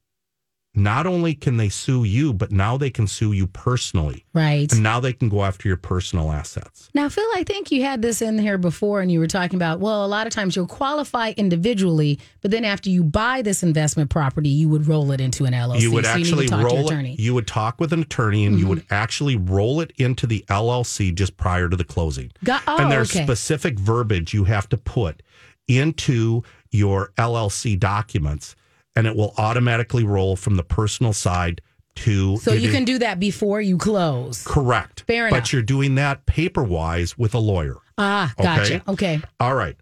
Not 0.73 1.05
only 1.05 1.34
can 1.36 1.57
they 1.57 1.67
sue 1.67 2.05
you, 2.05 2.31
but 2.31 2.49
now 2.49 2.77
they 2.77 2.89
can 2.89 3.05
sue 3.05 3.34
you 3.34 3.45
personally. 3.45 4.25
Right. 4.34 4.71
And 4.71 4.81
now 4.81 5.01
they 5.01 5.12
can 5.12 5.27
go 5.27 5.43
after 5.43 5.67
your 5.67 5.75
personal 5.75 6.31
assets. 6.31 6.89
Now, 6.93 7.10
Phil, 7.10 7.25
I 7.36 7.43
think 7.43 7.71
you 7.71 7.84
had 7.84 8.01
this 8.01 8.21
in 8.21 8.39
here 8.39 8.57
before 8.57 9.01
and 9.01 9.12
you 9.12 9.19
were 9.19 9.27
talking 9.27 9.57
about, 9.57 9.81
well, 9.81 10.05
a 10.05 10.07
lot 10.07 10.27
of 10.27 10.34
times 10.34 10.55
you'll 10.55 10.67
qualify 10.67 11.34
individually, 11.36 12.19
but 12.41 12.51
then 12.51 12.63
after 12.63 12.89
you 12.89 13.03
buy 13.03 13.41
this 13.41 13.63
investment 13.63 14.10
property, 14.10 14.47
you 14.47 14.69
would 14.69 14.88
roll 14.88 15.12
it 15.12 15.19
into 15.19 15.43
an 15.43 15.51
LLC. 15.51 15.81
you 15.81 15.91
would 15.91 16.05
So 16.05 16.12
actually 16.12 16.47
your 16.47 16.63
roll 16.63 16.86
attorney. 16.86 17.10
Mm-hmm. 17.10 17.19
it. 17.19 17.23
You 17.23 17.34
would 17.34 17.47
talk 17.47 17.81
with 17.81 17.91
an 17.91 18.01
attorney, 18.03 18.45
and 18.45 18.57
you 18.57 18.67
would 18.67 18.86
actually 18.89 19.36
roll 19.36 19.81
it 19.81 19.91
into 19.97 20.25
the 20.25 20.45
LLC 20.47 21.13
just 21.13 21.36
prior 21.36 21.67
to 21.67 21.75
the 21.75 21.84
closing. 21.84 22.31
Got- 22.45 22.63
oh, 22.67 22.77
and 22.77 22.89
there's 22.89 23.13
okay. 23.13 23.25
specific 23.25 23.77
verbiage 23.77 24.34
you 24.34 24.45
have 24.45 24.69
to 24.69 24.77
put 24.77 25.21
into 25.67 26.43
your 26.69 27.12
LLC 27.17 27.77
documents, 27.77 28.55
and 28.95 29.08
it 29.08 29.15
will 29.15 29.34
automatically 29.38 30.04
roll 30.04 30.36
from 30.36 30.56
the 30.58 30.63
personal 30.63 31.13
side 31.13 31.62
to. 31.95 32.38
So 32.38 32.54
you 32.54 32.69
is- 32.69 32.73
can 32.75 32.86
do 32.86 32.99
that 32.99 33.19
before 33.19 33.62
you 33.62 33.77
close. 33.77 34.43
correct. 34.45 35.04
Fair 35.08 35.27
enough. 35.27 35.39
But 35.41 35.54
you're 35.54 35.62
doing 35.62 35.95
that 35.95 36.25
paper 36.25 36.63
wise 36.63 37.17
with 37.17 37.34
a 37.34 37.39
lawyer. 37.39 37.77
Ah, 37.97 38.34
Okay. 38.39 38.43
gotcha. 38.43 38.84
Okay. 38.88 39.21
All 39.39 39.56
right. 39.56 39.75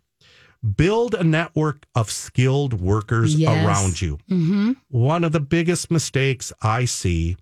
Build 0.76 1.14
a 1.16 1.24
network 1.24 1.86
of 1.96 2.12
skilled 2.12 2.74
workers 2.82 3.36
Yes. 3.36 3.66
around 3.66 4.02
you. 4.02 4.18
Mm-hmm. 4.30 4.72
One 4.90 5.24
of 5.24 5.32
the 5.32 5.40
biggest 5.40 5.90
mistakes 5.90 6.52
I 6.62 6.84
see 6.86 7.38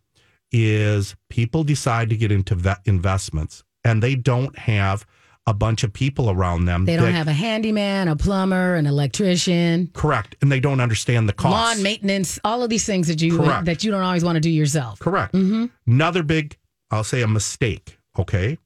is 0.51 1.15
people 1.29 1.63
decide 1.63 2.09
to 2.09 2.17
get 2.17 2.31
into 2.31 2.55
ve- 2.55 2.75
investments 2.85 3.63
and 3.83 4.03
they 4.03 4.15
don't 4.15 4.57
have 4.59 5.05
a 5.47 5.53
bunch 5.53 5.83
of 5.83 5.91
people 5.93 6.29
around 6.29 6.65
them. 6.65 6.85
They 6.85 6.95
don't 6.97 7.05
that- 7.05 7.11
have 7.13 7.27
a 7.27 7.33
handyman, 7.33 8.07
a 8.09 8.15
plumber, 8.15 8.75
an 8.75 8.85
electrician, 8.85 9.89
correct, 9.93 10.35
and 10.41 10.51
they 10.51 10.59
don't 10.59 10.79
understand 10.81 11.27
the 11.27 11.33
cost. 11.33 11.51
lawn 11.77 11.81
maintenance, 11.83 12.37
all 12.43 12.61
of 12.63 12.69
these 12.69 12.85
things 12.85 13.07
that 13.07 13.21
you 13.21 13.37
Correct. 13.37 13.65
that 13.65 13.83
you 13.83 13.89
don't 13.91 14.03
always 14.03 14.23
want 14.23 14.35
to 14.35 14.41
do 14.41 14.49
yourself. 14.49 14.99
Correct. 14.99 15.33
Mm-hmm. 15.33 15.65
Another 15.91 16.21
big, 16.21 16.57
I'll 16.91 17.03
say, 17.03 17.21
a 17.21 17.27
mistake. 17.27 17.97
Okay, 18.19 18.57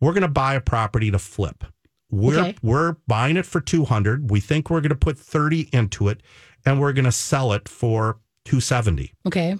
We're 0.00 0.12
going 0.12 0.22
to 0.22 0.28
buy 0.28 0.54
a 0.54 0.60
property 0.60 1.10
to 1.10 1.18
flip. 1.18 1.64
We're 2.10 2.38
Okay. 2.38 2.56
we're 2.62 2.96
buying 3.06 3.36
it 3.36 3.44
for 3.46 3.60
200. 3.60 4.30
We 4.30 4.38
think 4.40 4.70
we're 4.70 4.80
going 4.80 4.90
to 4.90 4.94
put 4.96 5.18
30 5.18 5.68
into 5.72 6.08
it 6.08 6.22
and 6.64 6.80
we're 6.80 6.92
going 6.92 7.04
to 7.04 7.12
sell 7.12 7.52
it 7.52 7.68
for 7.68 8.18
270 8.44 9.12
Okay. 9.26 9.56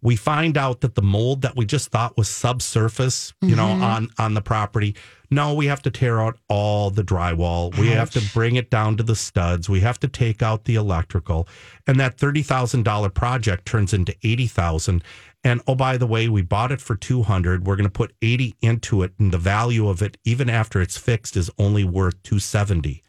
We 0.00 0.14
find 0.14 0.56
out 0.56 0.80
that 0.82 0.94
the 0.94 1.02
mold 1.02 1.42
that 1.42 1.56
we 1.56 1.64
just 1.64 1.90
thought 1.90 2.16
was 2.16 2.28
subsurface, 2.28 3.34
you 3.42 3.56
know, 3.56 3.66
mm-hmm. 3.66 3.82
on 3.82 4.10
on 4.18 4.34
the 4.34 4.40
property, 4.40 4.94
no, 5.30 5.54
we 5.54 5.66
have 5.66 5.82
to 5.82 5.90
tear 5.90 6.20
out 6.20 6.38
all 6.48 6.90
the 6.90 7.02
drywall. 7.02 7.76
We 7.76 7.88
have 7.88 8.10
to 8.12 8.22
bring 8.32 8.56
it 8.56 8.70
down 8.70 8.96
to 8.98 9.02
the 9.02 9.16
studs. 9.16 9.68
We 9.68 9.80
have 9.80 9.98
to 10.00 10.08
take 10.08 10.40
out 10.40 10.64
the 10.64 10.76
electrical, 10.76 11.48
and 11.86 11.98
that 11.98 12.16
thirty 12.16 12.42
thousand 12.42 12.84
dollar 12.84 13.10
project 13.10 13.66
turns 13.66 13.92
into 13.92 14.14
eighty 14.22 14.46
thousand. 14.46 15.02
And 15.44 15.60
oh, 15.66 15.74
by 15.74 15.96
the 15.96 16.06
way, 16.06 16.28
we 16.28 16.42
bought 16.42 16.72
it 16.72 16.80
for 16.80 16.94
two 16.94 17.24
hundred. 17.24 17.66
We're 17.66 17.76
going 17.76 17.84
to 17.84 17.92
put 17.92 18.14
eighty 18.22 18.54
into 18.60 19.02
it, 19.02 19.12
and 19.18 19.32
the 19.32 19.38
value 19.38 19.88
of 19.88 20.00
it, 20.00 20.16
even 20.24 20.48
after 20.48 20.80
it's 20.80 20.96
fixed, 20.96 21.36
is 21.36 21.50
only 21.58 21.84
worth 21.84 22.22
two 22.22 22.38
seventy. 22.38 23.02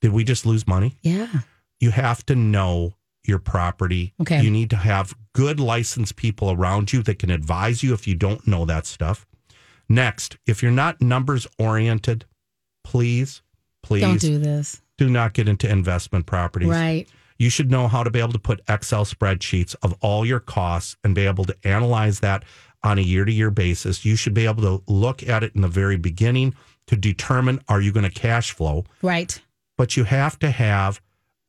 Did 0.00 0.12
we 0.12 0.24
just 0.24 0.44
lose 0.44 0.66
money? 0.66 0.96
Yeah. 1.02 1.40
you 1.80 1.90
have 1.90 2.24
to 2.26 2.34
know 2.36 2.94
your 3.30 3.38
property. 3.38 4.12
Okay. 4.20 4.42
You 4.42 4.50
need 4.50 4.68
to 4.70 4.76
have 4.76 5.14
good 5.32 5.58
licensed 5.58 6.16
people 6.16 6.50
around 6.50 6.92
you 6.92 7.02
that 7.04 7.18
can 7.18 7.30
advise 7.30 7.82
you 7.82 7.94
if 7.94 8.06
you 8.06 8.14
don't 8.14 8.46
know 8.46 8.66
that 8.66 8.84
stuff. 8.84 9.24
Next, 9.88 10.36
if 10.46 10.62
you're 10.62 10.70
not 10.70 11.00
numbers 11.00 11.46
oriented, 11.58 12.26
please, 12.84 13.40
please 13.82 14.02
Don't 14.02 14.20
do 14.20 14.38
this. 14.38 14.82
do 14.98 15.08
not 15.08 15.32
get 15.32 15.48
into 15.48 15.68
investment 15.68 16.26
properties. 16.26 16.68
Right. 16.68 17.08
You 17.38 17.48
should 17.48 17.70
know 17.70 17.88
how 17.88 18.02
to 18.02 18.10
be 18.10 18.20
able 18.20 18.32
to 18.32 18.38
put 18.38 18.60
Excel 18.68 19.04
spreadsheets 19.06 19.74
of 19.82 19.94
all 20.02 20.26
your 20.26 20.40
costs 20.40 20.96
and 21.02 21.14
be 21.14 21.22
able 21.26 21.44
to 21.46 21.56
analyze 21.64 22.20
that 22.20 22.44
on 22.82 22.98
a 22.98 23.02
year 23.02 23.24
to 23.24 23.32
year 23.32 23.50
basis. 23.50 24.04
You 24.04 24.14
should 24.16 24.34
be 24.34 24.44
able 24.46 24.62
to 24.62 24.82
look 24.92 25.22
at 25.26 25.42
it 25.42 25.54
in 25.54 25.62
the 25.62 25.68
very 25.68 25.96
beginning 25.96 26.54
to 26.86 26.96
determine 26.96 27.60
are 27.68 27.80
you 27.80 27.92
going 27.92 28.04
to 28.04 28.10
cash 28.10 28.52
flow? 28.52 28.84
Right. 29.02 29.40
but 29.78 29.96
you 29.96 30.04
have 30.04 30.38
to 30.40 30.50
have 30.50 31.00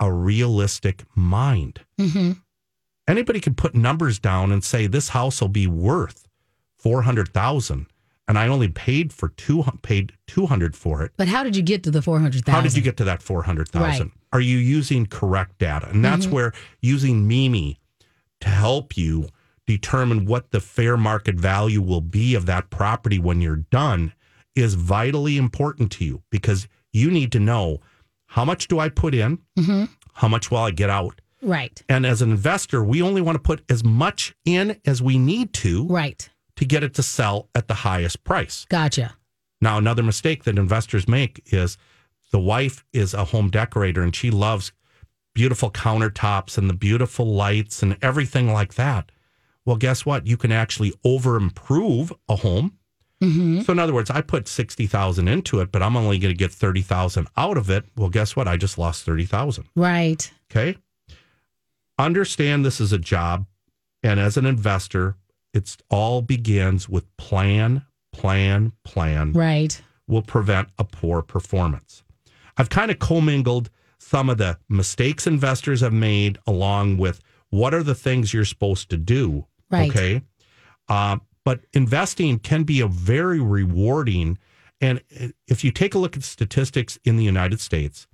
a 0.02 0.12
realistic 0.12 1.04
mind. 1.16 1.82
Mm-hmm. 2.00 2.32
Anybody 3.08 3.40
can 3.40 3.54
put 3.54 3.76
numbers 3.76 4.20
down 4.20 4.52
and 4.52 4.64
say 4.64 4.88
this 4.88 5.10
house 5.10 5.40
will 5.40 5.48
be 5.48 5.68
worth 5.68 6.28
four 6.78 7.04
hundred 7.04 7.34
thousand, 7.34 7.86
and 8.28 8.38
I 8.38 8.48
only 8.48 8.68
paid 8.68 9.14
for 9.14 9.30
two 9.30 9.64
paid 9.84 10.14
two 10.28 10.48
hundred 10.48 10.76
for 10.76 11.04
it. 11.04 11.12
But 11.16 11.28
how 11.28 11.44
did 11.44 11.56
you 11.56 11.62
get 11.62 11.84
to 11.84 11.92
the 11.92 12.02
400,000? 12.02 12.54
How 12.54 12.62
did 12.62 12.76
you 12.76 12.82
get 12.82 12.98
to 12.98 13.04
that 13.06 13.22
four 13.22 13.44
hundred 13.44 13.70
thousand? 13.70 14.08
Right. 14.08 14.18
Are 14.34 14.42
you 14.42 14.58
using 14.58 15.06
correct 15.06 15.60
data? 15.60 15.88
And 15.90 16.04
that's 16.04 16.28
where 16.28 16.54
using 16.82 17.28
Mimi 17.28 17.80
to 18.42 18.50
help 18.50 18.98
you 18.98 19.28
determine 19.68 20.26
what 20.26 20.52
the 20.52 20.60
fair 20.60 20.98
market 20.98 21.36
value 21.36 21.82
will 21.82 22.02
be 22.02 22.34
of 22.34 22.46
that 22.48 22.70
property 22.70 23.20
when 23.20 23.42
you're 23.42 23.58
done 23.58 24.14
is 24.56 24.74
vitally 24.74 25.38
important 25.38 25.92
to 25.94 26.06
you 26.06 26.22
because 26.30 26.68
you 26.92 27.10
need 27.12 27.32
to 27.32 27.40
know 27.40 27.80
how 28.32 28.46
much 28.46 28.70
do 28.70 28.80
I 28.80 28.88
put 28.88 29.14
in, 29.14 29.40
mm-hmm. 29.60 29.86
how 30.14 30.30
much 30.30 30.50
will 30.50 30.60
I 30.60 30.72
get 30.72 30.90
out. 30.90 31.20
Right. 31.42 31.84
And 31.90 32.06
as 32.06 32.22
an 32.22 32.32
investor, 32.32 32.82
we 32.82 33.02
only 33.02 33.22
want 33.22 33.36
to 33.36 33.42
put 33.42 33.62
as 33.70 33.84
much 33.84 34.34
in 34.46 34.80
as 34.86 35.02
we 35.02 35.18
need 35.18 35.52
to 35.56 35.86
Right. 35.88 36.30
to 36.56 36.64
get 36.64 36.82
it 36.82 36.94
to 36.94 37.04
sell 37.04 37.50
at 37.54 37.68
the 37.68 37.74
highest 37.74 38.24
price. 38.24 38.66
Gotcha. 38.70 39.16
Now, 39.60 39.78
another 39.78 40.02
mistake 40.02 40.46
that 40.46 40.58
investors 40.58 41.10
make 41.10 41.42
is 41.48 41.78
the 42.32 42.40
wife 42.40 42.86
is 42.94 43.14
a 43.14 43.26
home 43.26 43.50
decorator 43.50 44.02
and 44.02 44.16
she 44.16 44.32
loves 44.32 44.72
beautiful 45.34 45.70
countertops 45.70 46.58
and 46.58 46.70
the 46.70 46.74
beautiful 46.74 47.26
lights 47.26 47.84
and 47.84 47.98
everything 48.02 48.54
like 48.54 48.76
that. 48.76 49.12
Well, 49.66 49.76
guess 49.76 50.06
what? 50.06 50.26
You 50.26 50.38
can 50.38 50.54
actually 50.54 50.94
over 51.04 51.36
improve 51.36 52.14
a 52.30 52.38
home. 52.38 52.78
So, 53.22 53.72
in 53.74 53.78
other 53.80 53.94
words, 53.94 54.10
I 54.10 54.22
put 54.22 54.48
60,000 54.48 55.28
into 55.28 55.60
it, 55.60 55.72
but 55.72 55.84
I'm 55.84 55.96
only 55.96 56.18
going 56.18 56.34
to 56.34 56.38
get 56.38 56.52
30,000 56.52 57.28
out 57.38 57.56
of 57.56 57.70
it. 57.70 57.86
Well, 57.96 58.10
guess 58.10 58.36
what? 58.36 58.48
I 58.48 58.58
just 58.58 58.80
lost 58.80 59.04
30,000. 59.06 59.66
Right. 59.76 60.32
Okay. 60.52 60.76
Understand 62.00 62.66
this 62.66 62.82
is 62.82 62.92
a 62.92 62.98
job. 62.98 63.46
And 64.04 64.20
as 64.20 64.38
an 64.38 64.46
investor, 64.46 65.16
it's 65.54 65.78
all 65.90 66.22
begins 66.24 66.90
with 66.90 67.06
plan, 67.18 67.86
plan, 68.12 68.72
plan 68.84 69.34
Right. 69.34 69.80
will 70.08 70.24
prevent 70.24 70.70
a 70.80 70.84
poor 70.84 71.22
performance. 71.22 72.04
I've 72.58 72.70
kind 72.70 72.90
of 72.90 72.98
commingled 72.98 73.70
some 74.00 74.30
of 74.30 74.40
the 74.40 74.58
mistakes 74.68 75.28
investors 75.28 75.82
have 75.82 75.94
made 75.94 76.40
along 76.48 76.98
with 76.98 77.22
what 77.50 77.74
are 77.74 77.84
the 77.84 77.94
things 77.96 78.34
you're 78.34 78.46
supposed 78.46 78.90
to 78.90 78.98
do. 78.98 79.46
Right. 79.70 79.92
Okay. 79.92 80.22
Uh, 80.90 81.18
but 81.44 81.62
investing 81.74 82.40
can 82.40 82.64
be 82.64 82.82
a 82.82 82.88
very 82.88 83.40
rewarding. 83.40 84.38
And 84.80 85.02
if 85.48 85.64
you 85.64 85.72
take 85.72 85.96
a 85.96 86.00
look 86.00 86.18
at 86.18 86.24
statistics 86.24 87.00
in 87.04 87.18
the 87.18 87.24
United 87.24 87.60
States, 87.60 88.08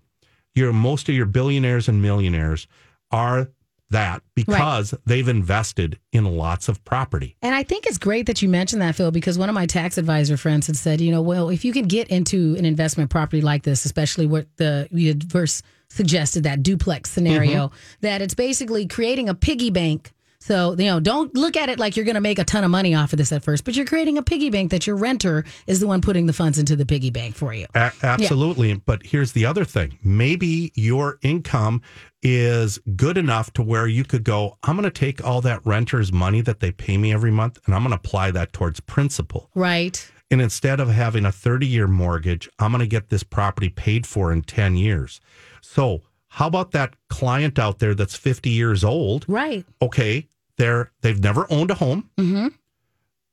your 0.55 0.73
most 0.73 1.07
of 1.09 1.15
your 1.15 1.25
billionaires 1.25 1.87
and 1.87 2.01
millionaires 2.01 2.67
are 3.11 3.49
that 3.89 4.21
because 4.35 4.93
they've 5.05 5.27
invested 5.27 5.97
in 6.11 6.25
lots 6.25 6.67
of 6.67 6.83
property. 6.83 7.37
And 7.41 7.55
I 7.55 7.63
think 7.63 7.85
it's 7.85 7.97
great 7.97 8.25
that 8.25 8.41
you 8.41 8.49
mentioned 8.49 8.81
that, 8.81 8.95
Phil, 8.95 9.11
because 9.11 9.37
one 9.37 9.49
of 9.49 9.55
my 9.55 9.65
tax 9.65 9.97
advisor 9.97 10.35
friends 10.35 10.67
had 10.67 10.75
said, 10.75 10.99
you 10.99 11.11
know, 11.11 11.21
well, 11.21 11.49
if 11.49 11.63
you 11.63 11.71
can 11.71 11.85
get 11.85 12.09
into 12.09 12.55
an 12.57 12.65
investment 12.65 13.09
property 13.09 13.41
like 13.41 13.63
this, 13.63 13.85
especially 13.85 14.25
what 14.25 14.47
the 14.57 14.87
you 14.91 15.07
had 15.07 15.31
first 15.31 15.63
suggested 15.89 16.43
that 16.43 16.63
duplex 16.63 17.09
scenario, 17.09 17.67
mm-hmm. 17.67 17.75
that 18.01 18.21
it's 18.21 18.33
basically 18.33 18.87
creating 18.87 19.29
a 19.29 19.33
piggy 19.33 19.69
bank. 19.69 20.11
So, 20.47 20.75
you 20.77 20.85
know, 20.85 21.01
don't 21.01 21.35
look 21.35 21.57
at 21.57 21.67
it 21.67 21.77
like 21.77 21.97
you're 21.97 22.05
going 22.05 22.15
to 22.15 22.21
make 22.21 22.39
a 22.39 22.45
ton 22.45 22.63
of 22.63 22.71
money 22.71 22.95
off 22.95 23.11
of 23.11 23.17
this 23.17 23.33
at 23.33 23.43
first, 23.43 23.65
but 23.65 23.75
you're 23.75 23.85
creating 23.85 24.17
a 24.17 24.23
piggy 24.23 24.49
bank 24.49 24.71
that 24.71 24.87
your 24.87 24.95
renter 24.95 25.43
is 25.67 25.81
the 25.81 25.87
one 25.87 25.99
putting 25.99 26.25
the 26.25 26.31
funds 26.31 26.57
into 26.57 26.77
the 26.77 26.85
piggy 26.85 27.09
bank 27.09 27.35
for 27.35 27.53
you. 27.53 27.67
A- 27.75 27.91
absolutely. 28.01 28.75
But 28.75 29.05
here's 29.05 29.33
the 29.33 29.45
other 29.45 29.65
thing 29.65 29.99
maybe 30.05 30.71
your 30.73 31.19
income 31.21 31.81
is 32.23 32.79
good 32.95 33.17
enough 33.17 33.51
to 33.53 33.61
where 33.61 33.87
you 33.87 34.05
could 34.05 34.23
go, 34.23 34.57
I'm 34.63 34.77
going 34.77 34.89
to 34.89 34.89
take 34.89 35.21
all 35.21 35.41
that 35.41 35.65
renter's 35.65 36.13
money 36.13 36.39
that 36.39 36.61
they 36.61 36.71
pay 36.71 36.97
me 36.97 37.11
every 37.11 37.31
month 37.31 37.59
and 37.65 37.75
I'm 37.75 37.81
going 37.81 37.91
to 37.91 37.97
apply 37.97 38.31
that 38.31 38.53
towards 38.53 38.79
principal. 38.79 39.49
Right. 39.53 40.09
And 40.31 40.41
instead 40.41 40.79
of 40.79 40.87
having 40.87 41.25
a 41.25 41.31
30 41.31 41.67
year 41.67 41.87
mortgage, 41.87 42.47
I'm 42.57 42.71
going 42.71 42.79
to 42.79 42.87
get 42.87 43.09
this 43.09 43.23
property 43.23 43.67
paid 43.67 44.07
for 44.07 44.31
in 44.31 44.43
10 44.43 44.77
years. 44.77 45.19
So, 45.59 46.03
how 46.29 46.47
about 46.47 46.71
that 46.71 46.93
client 47.09 47.59
out 47.59 47.79
there 47.79 47.95
that's 47.95 48.15
50 48.15 48.49
years 48.49 48.83
old? 48.85 49.25
Right. 49.27 49.65
okay, 49.81 50.27
they're 50.57 50.91
they've 51.01 51.21
never 51.21 51.45
owned 51.51 51.71
a 51.71 51.75
home. 51.75 52.09
Mm-hmm. 52.17 52.47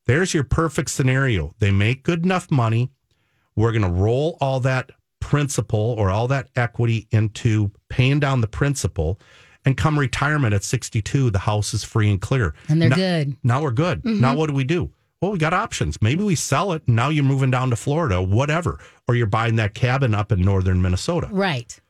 There's 0.07 0.35
your 0.35 0.45
perfect 0.45 0.91
scenario. 0.91 1.55
They 1.59 1.71
make 1.71 2.03
good 2.03 2.25
enough 2.25 2.51
money. 2.51 2.91
We're 3.57 3.73
going 3.73 3.83
to 3.83 3.89
roll 3.89 4.37
all 4.41 4.61
that 4.61 4.91
principal 5.21 5.81
or 5.99 6.11
all 6.11 6.29
that 6.29 6.49
equity 6.57 7.07
into 7.11 7.71
paying 7.89 8.21
down 8.21 8.41
the 8.43 8.47
principal, 8.47 9.19
and 9.65 9.77
come 9.77 9.99
retirement 9.99 10.53
at 10.53 10.63
62, 10.63 11.31
the 11.31 11.39
house 11.39 11.73
is 11.73 11.83
free 11.85 12.11
and 12.11 12.21
clear. 12.21 12.55
And 12.69 12.83
they're 12.83 12.91
Now- 12.91 12.97
good. 12.97 13.29
Mm-hmm. 13.29 13.49
Now 13.49 13.63
we're 13.63 13.71
good. 13.71 14.05
Now 14.05 14.35
what 14.37 14.49
do 14.49 14.55
we 14.55 14.65
do? 14.65 14.91
Well, 15.23 15.33
we 15.33 15.39
got 15.39 15.55
options. 15.55 16.03
Maybe 16.03 16.23
we 16.23 16.35
sell 16.35 16.73
it. 16.73 16.87
Now 16.87 17.09
you're 17.09 17.25
moving 17.25 17.51
down 17.51 17.71
to 17.71 17.77
Florida, 17.77 18.21
whatever, 18.21 18.79
or 19.09 19.15
you're 19.15 19.27
buying 19.27 19.57
that 19.57 19.73
cabin 19.73 20.15
up 20.15 20.31
in 20.31 20.43
northern 20.43 20.83
Minnesota 20.83 21.29
Right. 21.31 21.81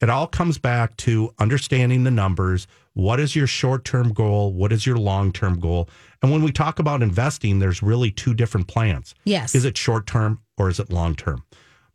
it 0.00 0.08
all 0.08 0.28
comes 0.28 0.58
back 0.58 0.96
to 0.98 1.34
understanding 1.40 2.04
the 2.04 2.12
numbers. 2.12 2.68
What 2.94 3.20
is 3.20 3.34
your 3.34 3.46
short 3.46 3.84
term 3.84 4.12
goal? 4.12 4.52
What 4.52 4.72
is 4.72 4.86
your 4.86 4.96
long 4.98 5.32
term 5.32 5.58
goal? 5.58 5.88
And 6.22 6.30
when 6.30 6.42
we 6.42 6.52
talk 6.52 6.78
about 6.78 7.02
investing, 7.02 7.58
there's 7.58 7.82
really 7.82 8.10
two 8.10 8.34
different 8.34 8.68
plans. 8.68 9.14
Yes. 9.24 9.54
Is 9.54 9.64
it 9.64 9.76
short 9.78 10.06
term 10.06 10.40
or 10.58 10.68
is 10.68 10.78
it 10.78 10.90
long 10.92 11.14
term? 11.14 11.42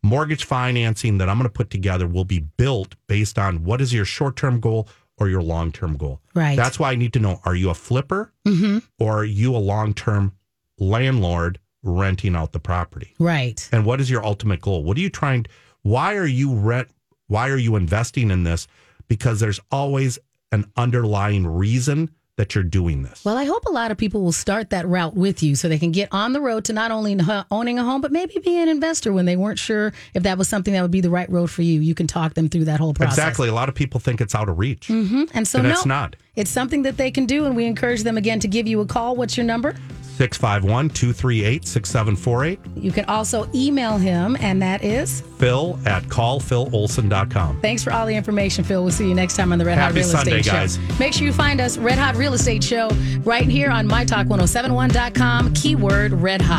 Mortgage 0.04 0.44
financing 0.46 1.18
that 1.18 1.28
I'm 1.30 1.38
going 1.38 1.50
to 1.50 1.54
put 1.54 1.70
together 1.70 2.08
will 2.08 2.24
be 2.26 2.40
built 2.40 2.96
based 3.08 3.38
on 3.40 3.64
what 3.64 3.82
is 3.82 3.94
your 3.94 4.06
short 4.06 4.36
term 4.36 4.60
goal 4.60 4.88
or 5.18 5.30
your 5.30 5.42
long 5.42 5.72
term 5.72 5.98
goal. 5.98 6.22
Right. 6.34 6.56
That's 6.56 6.78
why 6.80 6.92
I 6.92 6.96
need 6.96 7.14
to 7.14 7.20
know 7.20 7.42
are 7.46 7.56
you 7.56 7.70
a 7.70 7.74
flipper 7.76 8.32
Mm-hmm. 8.48 8.78
or 9.00 9.20
are 9.20 9.26
you 9.26 9.56
a 9.56 9.58
long 9.60 9.94
term 9.94 10.34
landlord 10.80 11.60
renting 11.84 12.36
out 12.36 12.52
the 12.54 12.60
property? 12.60 13.14
Right. 13.20 13.68
and 13.72 13.86
what 13.86 14.00
is 14.02 14.10
your 14.10 14.24
ultimate 14.26 14.62
goal 14.62 14.84
what 14.84 14.98
are 14.98 15.02
you 15.02 15.10
trying 15.10 15.46
why 15.82 16.16
are 16.16 16.26
you 16.26 16.54
rent 16.56 16.90
why 17.28 17.50
are 17.50 17.58
you 17.58 17.76
investing 17.76 18.32
in 18.32 18.44
this 18.44 18.68
because 19.08 19.40
there's 19.40 19.60
always 19.72 20.18
an 20.52 20.66
underlying 20.78 21.46
reason 21.46 22.10
that 22.38 22.54
you're 22.54 22.64
doing 22.64 23.02
this 23.02 23.26
Well, 23.26 23.36
I 23.36 23.46
hope 23.46 23.66
a 23.66 23.72
lot 23.72 23.90
of 23.90 23.98
people 23.98 24.22
will 24.22 24.32
start 24.32 24.70
that 24.70 24.88
route 24.88 25.16
with 25.16 25.42
you 25.42 25.56
so 25.56 25.68
they 25.68 25.80
can 25.80 25.92
get 25.92 26.08
on 26.12 26.34
the 26.34 26.40
road 26.42 26.66
to 26.66 26.74
not 26.74 26.92
only 26.92 27.18
owning 27.50 27.80
a 27.80 27.84
home, 27.84 28.00
but 28.00 28.12
maybe 28.12 28.38
be 28.38 28.58
an 28.62 28.70
investor 28.70 29.12
when 29.12 29.26
they 29.26 29.36
weren't 29.36 29.58
sure 29.58 29.92
if 30.14 30.22
that 30.22 30.38
was 30.38 30.48
something 30.48 30.72
that 30.76 30.84
would 30.84 30.92
be 30.92 31.02
the 31.02 31.10
right 31.10 31.30
road 31.32 31.50
for 31.50 31.64
you. 31.64 31.82
You 31.82 31.96
can 31.96 32.06
talk 32.06 32.36
them 32.36 32.48
through 32.48 32.66
that 32.66 32.80
whole 32.80 32.94
process. 32.94 33.18
exactly 33.18 33.50
a 33.50 33.54
lot 33.56 33.70
of 33.70 33.76
people 33.76 34.00
think 34.00 34.22
it's 34.22 34.36
out 34.36 34.50
of 34.50 34.60
reach 34.60 34.88
Mhm. 34.88 35.32
And 35.34 35.48
so, 35.48 35.60
and 35.60 35.68
no, 35.68 35.74
it's 35.74 35.86
not 35.88 36.16
it's 36.38 36.52
something 36.52 36.84
that 36.84 36.96
they 36.96 37.12
can 37.12 37.26
do. 37.26 37.46
And 37.46 37.56
we 37.56 37.66
encourage 37.66 38.04
them 38.04 38.18
again 38.18 38.40
to 38.40 38.48
give 38.48 38.68
you 38.68 38.80
a 38.80 38.86
call. 38.86 39.18
What's 39.18 39.36
your 39.36 39.46
number? 39.46 39.76
651-238-6748 40.18 42.58
You 42.82 42.92
can 42.92 43.06
also 43.06 43.48
email 43.54 43.98
him, 43.98 44.36
and 44.40 44.60
that 44.62 44.84
is 44.84 45.22
phil 45.38 45.80
at 45.86 46.02
callphilolson.com 46.06 47.62
thanks 47.62 47.84
for 47.84 47.94
all 47.94 48.08
the 48.08 48.16
information, 48.16 48.64
Phil. 48.64 48.82
We'll 48.82 48.92
see 48.92 49.08
you 49.08 49.14
next 49.14 49.36
time 49.36 49.54
on 49.54 49.60
the 49.60 49.66
Red 49.66 49.78
Hot 49.78 49.90
Happy 49.90 50.00
Real 50.00 50.08
Sunday, 50.08 50.40
Estate 50.40 50.52
guys. 50.52 50.78
Show. 50.78 50.82
Make 51.00 51.14
sure 51.14 51.28
you 51.28 51.34
find 51.34 51.62
us, 51.62 51.78
Red 51.78 52.00
Hot 52.00 52.16
Real 52.16 52.34
Estate 52.34 52.64
Show, 52.64 52.90
right 53.20 53.46
here 53.46 53.70
on 53.70 53.88
mytalk1071.com, 53.88 55.54
keyword 55.54 56.14
red 56.14 56.42
hot. 56.42 56.56